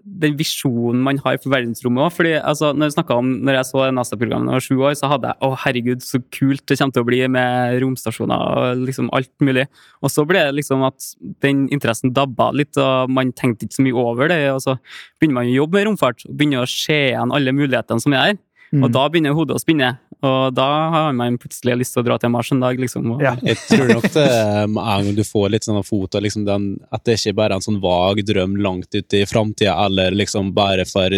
[0.03, 2.33] den visjonen man har for verdensrommet òg.
[2.41, 5.39] Altså, når, om, når jeg så NASA-programmet da jeg var sju år, så hadde jeg
[5.47, 9.69] å herregud, så kult det kommer til å bli med romstasjoner og liksom alt mulig.
[10.03, 11.07] Og så ble det liksom at
[11.47, 14.41] den interessen dabba litt, og man tenkte ikke så mye over det.
[14.57, 14.75] Og så
[15.21, 18.25] begynner man å jobbe med romfart og begynner å se igjen alle mulighetene som er
[18.25, 18.43] her.
[18.75, 19.93] Og da begynner hodet å spinne,
[20.27, 23.13] og da har man plutselig lyst til å dra til Mars en dag, liksom.
[23.15, 23.35] Og, Ja.
[23.47, 24.27] Jeg tror nok det
[24.73, 27.61] med en gang du får litt sånn fot, liksom den, at det ikke bare er
[27.61, 31.15] en sånn vag drøm langt ute i framtida, eller liksom bare for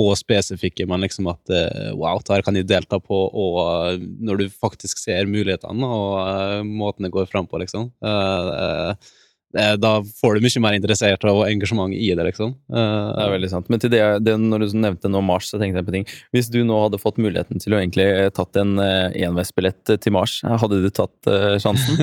[0.00, 4.04] få spesifikke, men liksom at eh, wow, det her kan jeg delta på, og eh,
[4.26, 7.90] når du faktisk ser mulighetene og eh, måten det går fram på, liksom.
[8.02, 9.18] Uh, eh, det-
[9.52, 12.52] da får du mye mer interessert og engasjement i det, liksom.
[12.70, 13.70] Eh, Det er veldig sant.
[13.72, 16.06] Men til det, det når du nevnte nå Mars, så tenkte jeg på ting.
[16.34, 20.40] Hvis du nå hadde fått muligheten til å egentlig eh, tatt en enveisbillett til Mars,
[20.44, 21.98] hadde du tatt eh, sjansen?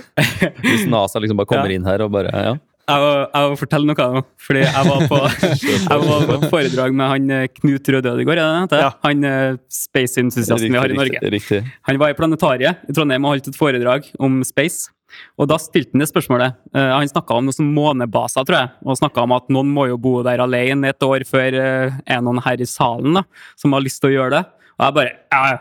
[0.64, 1.76] Hvis NASA liksom bare kommer Ja.
[1.76, 2.56] inn her og bare ja.
[2.86, 5.16] Jeg må, jeg må fortelle noe nå, fordi jeg var på,
[5.90, 8.68] jeg var på et foredrag med han eh, Knut Røde er han?
[8.70, 8.90] Ja.
[9.02, 11.18] Han eh, space-entusiasten vi har i Norge.
[11.18, 11.72] Riktig, riktig.
[11.90, 14.92] Han var i Planetariet i Trondheim og holdt et foredrag om space.
[15.38, 16.56] Og da stilte han det spørsmålet.
[16.74, 18.72] Uh, han snakka om noe som månebaser, tror jeg.
[18.84, 22.24] Og snakka om at noen må jo bo der alene et år før uh, er
[22.24, 23.26] noen her i salen da,
[23.58, 24.44] som har lyst til å gjøre det.
[24.76, 25.58] Og jeg bare ja, ja.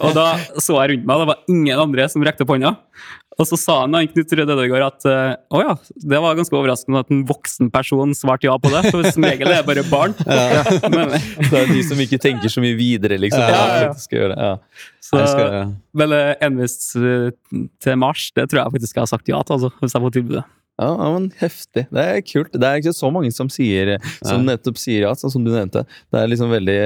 [0.04, 0.26] Og da
[0.62, 2.76] så jeg rundt meg, det var ingen andre som rekte opp hånda.
[3.40, 5.74] Og så sa han, han Knut Røde Ødegaard at eh, å ja,
[6.12, 8.84] det var ganske overraskende at en voksen person svarte ja på det.
[8.92, 10.14] For som regel er det bare barn.
[10.94, 11.16] Men,
[11.48, 13.42] Det er de som ikke tenker så mye videre, liksom.
[13.42, 13.92] Ja, ja, ja.
[13.98, 14.36] skal.
[14.36, 14.52] Ja.
[15.02, 17.30] så, skal, Men eh, enveis eh,
[17.82, 20.18] til Mars, det tror jeg faktisk jeg har sagt ja til, altså, hvis jeg får
[20.20, 20.46] tilbudet.
[20.80, 21.82] Ja, ja, men heftig.
[21.92, 22.54] Det er kult.
[22.56, 25.82] Det er ikke så mange som sier Som nettopp sier ja, sånn som du nevnte.
[26.10, 26.78] Det er liksom veldig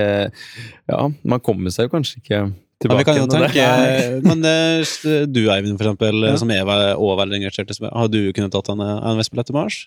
[0.91, 2.49] Ja, man kommer seg jo kanskje ikke Ja,
[2.83, 3.15] tilbake.
[3.15, 6.37] det- tenke, men eh, du Eivind, for eksempel, Ja.
[6.37, 9.87] som er ve- og veldig engasjert har du kunnet tatt en NVS-billett til Mars?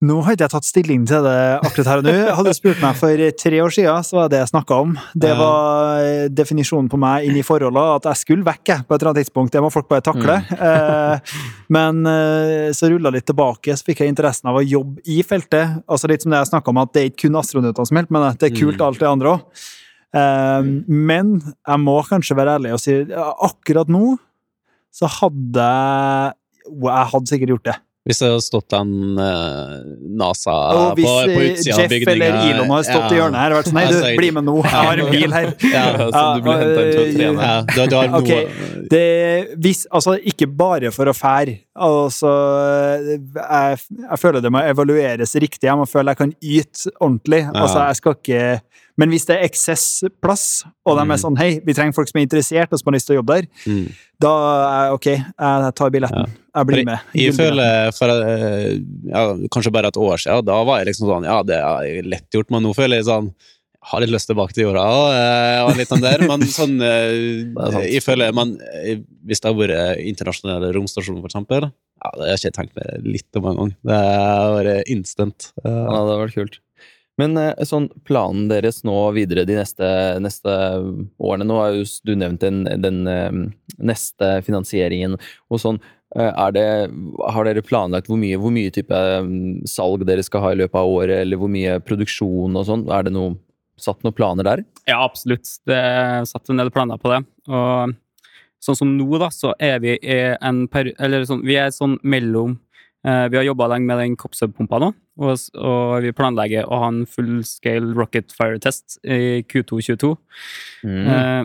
[0.00, 2.12] Nå har ikke jeg tatt stilling til det akkurat her og nå.
[2.38, 4.94] Hadde du spurt meg for tre år siden, så var det det jeg snakka om.
[5.12, 9.02] Det var eh, definisjonen på meg inn i forholdet, at jeg skulle vekk på et
[9.02, 9.52] eller annet tidspunkt.
[9.52, 10.38] Det må folk bare takle.
[10.40, 11.34] Mm.
[11.76, 15.82] men eh, så rulla litt tilbake, så fikk jeg interessen av å jobbe i feltet.
[15.84, 18.16] Altså Litt som det jeg snakka om, at det er ikke kun astronautene som hjelper,
[18.16, 18.32] men det.
[18.40, 18.86] Det er kult, Mm.
[18.88, 19.68] alt det andre òg.
[20.88, 24.16] men jeg må kanskje være ærlig og si akkurat nå
[24.90, 26.34] så hadde jeg
[26.70, 27.76] Jeg hadde sikkert gjort det.
[28.08, 29.72] Hvis det hadde stått en uh,
[30.16, 33.52] NASA Og hvis på, på utsida av Jeff eller Elon hadde stått i hjørnet her
[33.52, 35.50] og vært sånn Nei, Altså, du, bli med nå, jeg har en bil her.
[35.74, 37.50] Ja, sånn du blir inn til å trene.
[37.50, 39.04] ja, du, har noe noe Det,
[39.60, 41.58] hvis, altså, ikke bare for å fære.
[41.76, 42.32] Altså,
[43.04, 45.68] jeg, jeg føler det må evalueres riktig.
[45.68, 47.44] Jeg må føle jeg kan yte ordentlig.
[47.52, 48.42] Altså, jeg skal ikke
[49.00, 50.46] Men hvis det er eksessplass,
[50.88, 51.12] og de Mm.
[51.14, 53.20] er sånn Hei, vi trenger folk som er interessert, og som har lyst til å
[53.20, 53.86] jobbe der, mm.
[54.20, 54.32] da
[54.96, 56.39] ok, jeg tar billetten.
[56.50, 57.06] Jeg blir med.
[57.14, 58.74] Jeg jeg føler for eh,
[59.10, 59.22] ja,
[59.54, 62.50] kanskje bare et år siden, da var jeg liksom sånn Ja, det er lett gjort,
[62.50, 63.30] men nå føler jeg sånn
[63.90, 65.06] har litt lyst tilbake til jorda òg,
[65.64, 70.02] og litt sånn der, men sånn eh, jeg føler man, eh, Hvis det har vært
[70.04, 71.70] internasjonale romstasjoner, for eksempel,
[72.00, 73.72] ja, det har jeg ikke tenkt meg litt om engang.
[73.84, 75.50] Det har vært instant.
[75.60, 76.60] Ja, Eh, det hadde vært kult.
[77.20, 79.86] Men eh, sånn, planen deres nå videre de neste,
[80.22, 80.52] neste
[81.20, 83.40] årene Nå har jo du nevnt den, den eh,
[83.80, 85.80] neste finansieringen og sånn.
[86.16, 86.66] Eh, det,
[87.34, 88.96] har dere planlagt hvor mye, hvor mye type
[89.26, 92.86] mm, salg dere skal ha i løpet av året, eller hvor mye produksjon og sånn?
[92.92, 93.36] Er det noe,
[93.80, 94.64] satt noen planer der?
[94.86, 95.48] Ja, absolutt.
[95.68, 97.22] Det er satt en del planer på det.
[97.48, 97.94] Og
[98.60, 100.92] sånn som nå, da, så er vi en per...
[101.00, 102.58] Eller sånn, vi er sånn mellom
[103.00, 104.90] Vi har jobba lenge med den Copsub-pumpa nå,
[105.24, 110.10] og, og vi planlegger å ha en full scale rocket fire-test i Q2 22.
[110.84, 111.06] Mm.
[111.14, 111.42] Eh,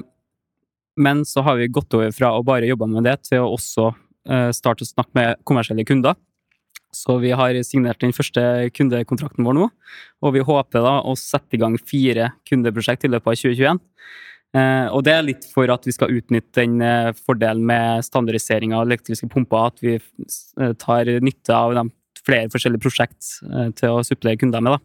[0.95, 3.89] men så har vi gått over fra å bare jobbe med det, til å også
[3.91, 6.15] eh, starte å snakke med kommersielle kunder.
[6.95, 8.41] Så vi har signert den første
[8.75, 9.65] kundekontrakten vår nå,
[10.23, 13.81] og vi håper da å sette i gang fire kundeprosjekt i løpet av 2021.
[14.55, 18.75] Eh, og det er litt for at vi skal utnytte den eh, fordelen med standardisering
[18.75, 21.89] av elektriske pumper, at vi eh, tar nytte av de
[22.25, 24.77] flere forskjellige prosjekt eh, til å supplere kunder med.
[24.77, 24.79] Da.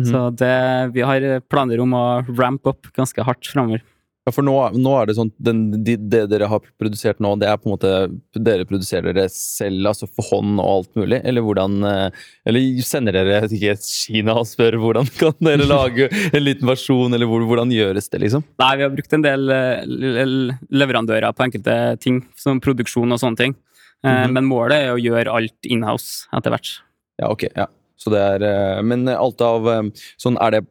[0.00, 0.10] -hmm.
[0.10, 2.06] Så det, vi har planer om å
[2.38, 3.82] ramp opp ganske hardt framover.
[4.22, 7.48] Ja, for nå, nå er det sånn den, de, Det dere har produsert nå, det
[7.50, 7.90] er på en måte
[8.38, 11.18] Dere produserer dere selv, altså for hånd og alt mulig?
[11.26, 16.44] Eller hvordan eh, Eller sender dere ikke Kina og spør hvordan kan dere lage en
[16.46, 18.46] liten versjon, eller hvor, hvordan gjøres det, liksom?
[18.62, 23.10] Nei, vi har brukt en del eh, le- le- leverandører på enkelte ting, som produksjon
[23.12, 23.58] og sånne ting.
[24.06, 24.32] Mm -hmm.
[24.38, 26.70] Men målet er å gjøre alt inhouse etter hvert.
[27.18, 27.44] Ja, ok.
[27.56, 27.66] ja.
[28.02, 29.82] Så det er eh, Men alt av eh,
[30.20, 30.62] Sånn, er det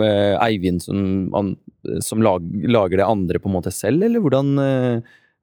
[0.00, 1.54] eh, Eivind som,
[2.04, 4.54] som lag, lager det andre på en måte selv, eller hvordan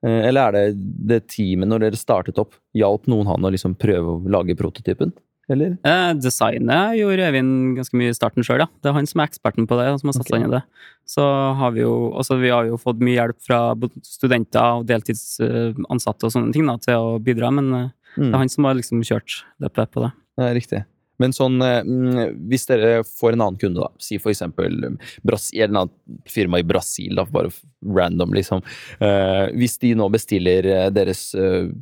[0.02, 0.64] Eller er det
[1.12, 5.14] det teamet, når dere startet opp, hjalp noen han å liksom prøve å lage prototypen?
[5.52, 5.76] Eller?
[5.86, 8.68] Eh, designet gjorde Eivind ganske mye i starten sjøl, ja.
[8.82, 10.62] Det er han som er eksperten på det, som har satt seg inn i det.
[11.10, 11.26] Så
[11.60, 13.60] har vi jo også, vi har jo fått mye hjelp fra
[14.08, 17.90] studenter og deltidsansatte og sånne ting da, til å bidra, men mm.
[18.16, 18.34] det Mm.
[18.34, 20.12] er han som har liksom kjørt løpet på det.
[20.40, 20.82] Ja, riktig.
[21.22, 24.80] Men sånn, eh, mm, hvis dere får en annen kunde, da, si for eksempel
[25.28, 27.51] Bras en eller annen firma i Brasil, da, bare
[27.86, 28.64] random, liksom.
[29.01, 31.24] Eh, hvis de nå bestiller eh, deres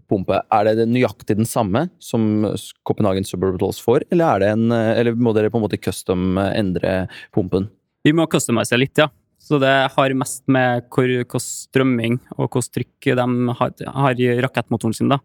[0.10, 2.50] pumpe, er det nøyaktig den samme som
[2.88, 7.02] Copenhagen Suburbitals får, eller, er en, eller må dere på en måte custom endre
[7.36, 7.70] pumpen?
[8.04, 9.10] Vi må customize litt, ja.
[9.50, 14.94] Så det har mest med hvor strømming og hvor trykk de har, har i rakettmotoren
[14.94, 15.18] sin, da.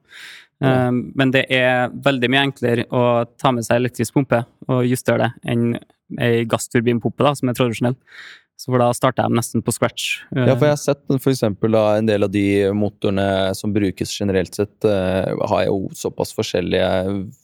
[0.65, 0.89] Ja.
[0.89, 5.27] Um, Men det er veldig mye enklere å ta med seg elektrisk pumpe og justere
[5.27, 5.75] det enn
[6.21, 7.97] ei gassturbinpumpe, da, som er tradisjonell.
[8.65, 10.23] Så for da starter jeg nesten på scratch.
[10.33, 11.03] Ja, for jeg har sett
[11.35, 16.89] eksempel en del av de motorene som brukes generelt sett, eh, har jo såpass forskjellige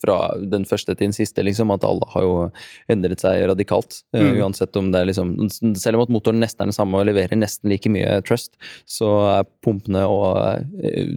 [0.00, 2.38] fra den første til den siste, liksom, at alle har jo
[2.88, 4.00] endret seg radikalt.
[4.14, 4.36] Eh, Mm.
[4.44, 5.30] Uansett om det er liksom
[5.76, 8.56] Selv om at motoren nesten er den samme og leverer nesten like mye trust,
[8.86, 9.08] så
[9.40, 11.16] er pumpene og eh,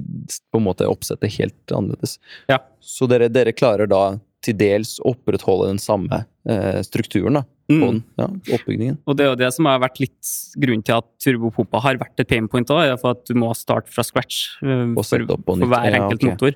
[0.51, 2.18] på en måte oppsettet helt annerledes.
[2.49, 2.60] Ja.
[2.80, 7.43] Så dere, dere klarer da til dels opprettholde den samme eh, strukturen da,
[7.82, 7.97] på Mm.
[7.97, 8.97] den, ja, oppbyggingen.
[9.07, 12.19] Og det er jo det som har vært litt grunnen til at turbopumpa har vært
[12.24, 15.65] et pain point òg, for at du må starte fra scratch eh, for, på for
[15.67, 16.53] hver hver Ja, enkelt motor.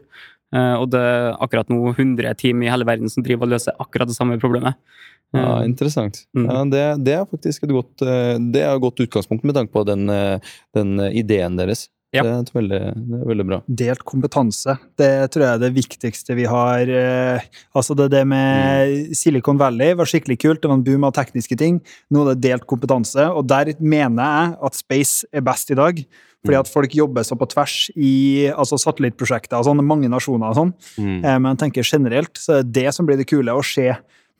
[0.53, 3.73] Eh, Og det er akkurat nå 100 team i hele verden som driver og løser
[3.79, 4.75] akkurat det samme problemet.
[5.35, 6.25] Ja, Eh, interessant.
[6.35, 6.45] Mm.
[6.47, 9.83] Ja, det, det er faktisk et godt, det er et godt utgangspunkt med tanke på
[9.85, 10.07] den,
[10.73, 11.89] den ideen deres.
[12.15, 12.23] Ja.
[12.23, 12.79] Det, er et veldig,
[13.09, 13.57] det er veldig bra.
[13.81, 14.77] Delt kompetanse.
[14.97, 16.87] Det tror jeg er det viktigste vi har.
[16.87, 21.13] eh, Altså det, det med Silicon Valley var skikkelig kult, det var en boom av
[21.17, 21.81] tekniske ting.
[22.09, 25.99] Nå er det delt kompetanse, og der mener jeg at space er best i dag.
[26.45, 30.55] Fordi at folk jobber så på tvers i altså satellittprosjekter og sånn, mange nasjoner og
[30.61, 30.71] sånn.
[30.95, 31.17] Mm.
[31.25, 33.89] Eh, Men jeg tenker generelt så er det det som blir det kule, å se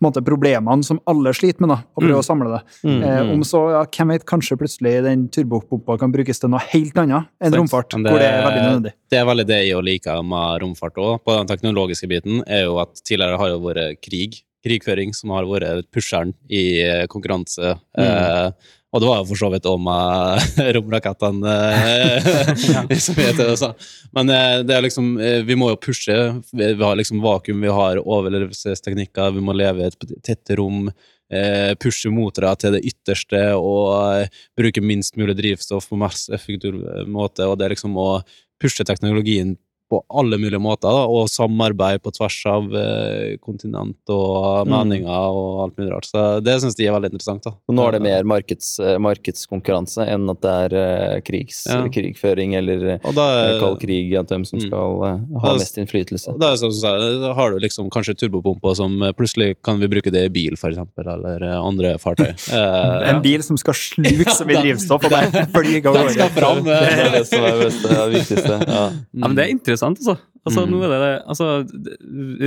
[0.04, 2.22] måte, problemene som alle sliter med, da, og prøve Mm.
[2.22, 2.62] å samle det.
[2.84, 3.32] Mm, Eh, mm.
[3.34, 7.26] om så, ja, hvem vet, kanskje plutselig den turbopumpa kan brukes til noe helt annet
[7.42, 7.56] enn Sant.
[7.56, 8.94] romfart, det- hvor det er veldig nødvendig.
[9.10, 12.78] Det er veldig det jeg liker med romfart òg, på den teknologiske biten, er jo
[12.80, 14.44] at tidligere har jo vært krig.
[14.66, 17.08] Krigføring som har vært pusheren i konkurranse.
[17.08, 17.80] konkurranse.
[17.98, 18.52] Eh,
[18.88, 22.30] og det var jo for så vidt om med romrakettene eh,
[23.06, 23.58] som heter det.
[23.60, 23.74] Så.
[24.16, 26.16] Men eh, det er liksom, eh, vi må jo pushe.
[26.54, 30.88] Vi, har liksom vakuum, vi har overlevelsesteknikker, vi må leve i et tett rom.
[31.28, 33.90] Eh, pushe motorer til det ytterste og
[34.24, 36.80] eh, bruke minst mulig drivstoff på mest effektiv
[37.12, 37.44] måte.
[37.44, 38.12] Og det er liksom å
[38.62, 39.58] pushe teknologien
[39.90, 45.62] på alle mulige måter, da, og samarbeid på tvers av eh, kontinent og meninger og
[45.64, 46.10] alt mulig rart.
[46.10, 47.44] Så det syns de er veldig interessant.
[47.48, 47.54] da.
[47.70, 51.84] Og nå er det mer markeds, eh, markedskonkurranse enn at det er eh, krigs, Ja.
[51.88, 54.64] krigføring eller eh, kald krig, at hvem som Mm.
[54.68, 55.40] skal mm.
[55.44, 56.34] ha mest innflytelse.
[56.40, 59.88] da, er så, du da har du liksom kanskje turbopumper som eh, plutselig kan vi
[59.88, 62.32] bruke det i bil, eksempel, eller eh, andre fartøy.
[62.34, 66.30] Eh, En bil som skal sluke så mye drivstoff og bare fly av Den skal
[66.30, 66.34] gårde.
[66.40, 66.64] fram!
[66.68, 67.06] Det eh.
[67.06, 68.58] er det som er det viktigste.
[68.68, 68.84] Ja.
[68.88, 70.18] Ja, men det er interessant, altså.
[70.46, 70.72] altså, Mm.
[70.72, 71.48] nå er det, altså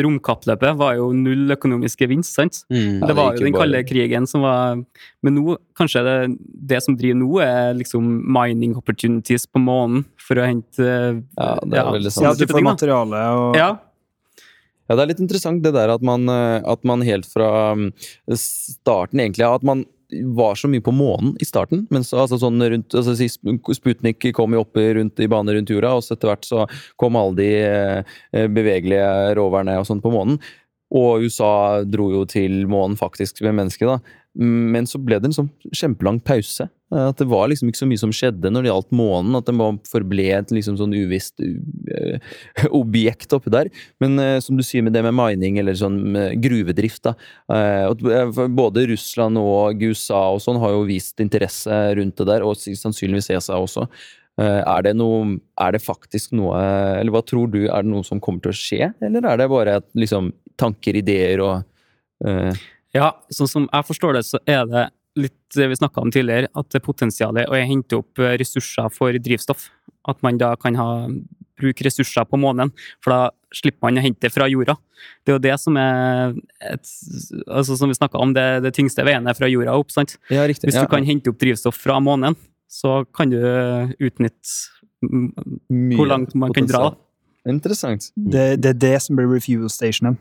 [0.05, 2.63] romkappløpet var jo null økonomisk gevinst, sant?
[2.73, 3.01] Mm.
[3.01, 4.81] Ja, det var jo den kalde krigen som var
[5.23, 6.39] Men nå, kanskje det,
[6.73, 10.89] det som driver nå, er liksom mining opportunities på månen for å hente
[11.37, 12.25] Ja, det er veldig sant.
[12.25, 13.71] Ja, du får materiale og Ja,
[14.91, 17.93] Ja, det er litt interessant det der at man, eh, at man helt fra mm,
[18.35, 19.85] starten egentlig At man
[20.35, 23.15] var så mye på månen i starten, men så altså sånn rundt altså
[23.77, 26.67] Sputnik kom jo opp rundt, i bane rundt jorda, og så etter hvert så
[27.01, 30.41] kom alle de eh, bevegelige roverne og sånn på månen.
[30.91, 34.01] Og USA dro jo til månen faktisk med mennesket, da.
[34.41, 36.67] Men så ble det en sånn kjempelang pause.
[36.93, 39.37] Eh, At det var liksom ikke så mye som skjedde når det gjaldt månen.
[39.39, 42.19] At den bare forble et liksom sånn uvisst uh,
[42.81, 43.71] objekt oppi der.
[44.03, 46.01] Men eh, som du sier med det med mining eller sånn
[46.43, 47.15] gruvedrift, da.
[47.55, 52.47] eh, eh, både Russland og USA og sånn har jo vist interesse rundt det der,
[52.47, 53.87] og sannsynligvis ESA også.
[54.41, 56.57] Eh, Er det, noe, er det faktisk noe
[57.01, 58.93] Eller hva tror du, er det noe som kommer til å skje?
[59.05, 60.31] Eller er det bare liksom,
[60.61, 62.55] tanker, ideer og eh,
[62.95, 64.89] ja, sånn som jeg forstår det, så er det
[65.27, 68.91] litt det vi snakka om tidligere, at det er potensialet å hente opp eh, ressurser
[68.95, 69.69] for drivstoff.
[70.09, 70.89] At man da kan ha,
[71.61, 72.73] bruke ressurser på månen,
[73.05, 73.21] for da
[73.55, 74.77] slipper man å hente det fra jorda.
[75.25, 76.37] Det er jo det som er
[76.71, 76.93] et,
[77.49, 79.93] altså Som vi snakka om, det, det tyngste veien er fra jorda opp.
[79.93, 80.17] sant?
[80.33, 80.71] Ja, riktig.
[80.71, 82.39] Hvis ja, du kan hente opp drivstoff fra månen,
[82.71, 83.41] så kan du
[83.99, 84.71] utnytte
[85.03, 86.93] mye hvor langt man kan dra.
[87.49, 88.11] Interessant.
[88.15, 90.19] det, det er det som blir refuel stationen.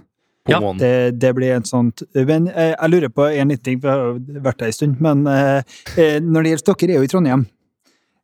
[0.51, 0.73] Ja.
[0.79, 3.99] Det, det blir en sånt Men eh, jeg lurer på en liten ting, for jeg
[4.01, 4.99] har vært der en stund.
[5.03, 7.45] Men eh, eh, når det gjelder dere, er jo i Trondheim.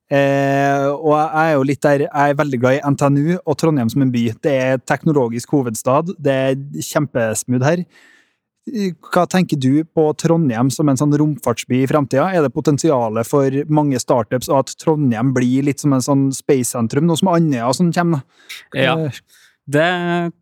[0.06, 3.90] Eh, og jeg er jo litt der Jeg er veldig glad i NTNU og Trondheim
[3.90, 4.26] som en by.
[4.44, 6.14] Det er teknologisk hovedstad.
[6.22, 7.86] Det er kjempesmooth her.
[8.66, 12.32] Hva tenker du på Trondheim som en sånn romfartsby i framtida?
[12.34, 17.06] Er det potensialet for mange startups, og at Trondheim blir litt som en sånn space-sentrum,
[17.06, 18.26] noe som Andøya sånn kommer?
[18.74, 18.96] Ja.
[19.68, 19.88] Det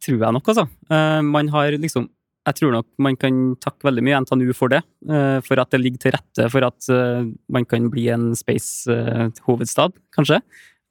[0.03, 0.67] tror jeg nok, altså.
[0.91, 2.09] Eh, Man har liksom
[2.45, 4.81] Jeg tror nok man kan takke veldig mye NTNU for det.
[5.09, 9.93] eh, For at det ligger til rette for at eh, man kan bli en space-hovedstad,
[10.11, 10.41] kanskje.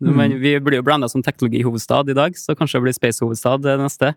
[0.03, 0.17] Mm.
[0.17, 3.79] Men vi blir jo blanda som teknologihovedstad i dag, så kanskje det blir space-hovedstad det
[3.79, 4.15] neste.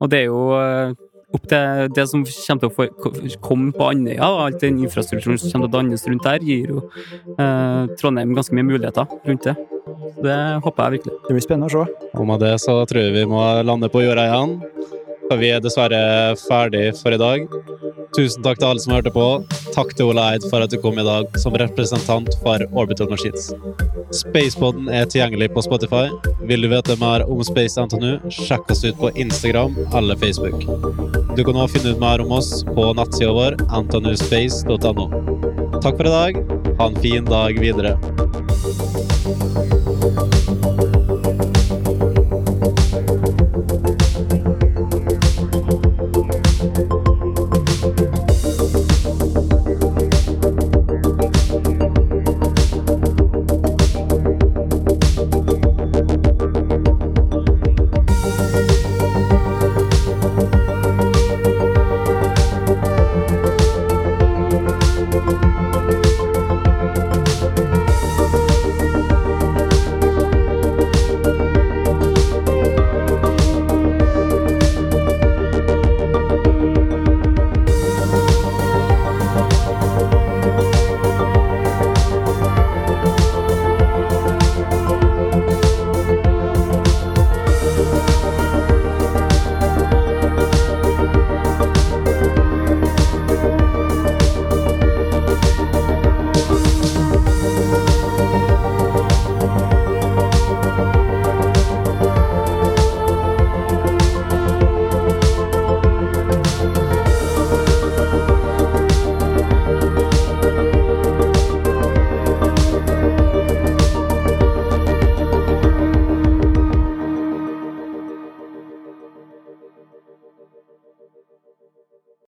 [0.00, 0.96] Og det er jo
[1.34, 5.50] opp til det som kommer til å komme på Andøya, og alt den infrastrukturen som
[5.50, 6.82] kommer til å dannes rundt der, gir jo
[7.38, 9.54] eh, Trondheim ganske mye muligheter rundt det.
[10.24, 11.18] Det håper jeg virkelig.
[11.26, 12.10] Det blir spennende å se.
[12.14, 14.58] Og med det så tror jeg vi må lande på jorda igjen.
[15.24, 16.00] For vi er dessverre
[16.44, 17.46] ferdig for i dag.
[18.14, 19.24] Tusen takk til alle som hørte på.
[19.74, 23.48] Takk til Ole Eid for at du kom i dag som representant for Orbital Machines.
[24.14, 26.06] Spacepodden er tilgjengelig på Spotify.
[26.46, 30.62] Vil du vite mer om Space NTNU, sjekk oss ut på Instagram eller Facebook.
[31.34, 35.08] Du kan også finne ut mer om oss på nettsida vår ntnuspace.no.
[35.80, 36.44] Takk for i dag.
[36.78, 37.96] Ha en fin dag videre.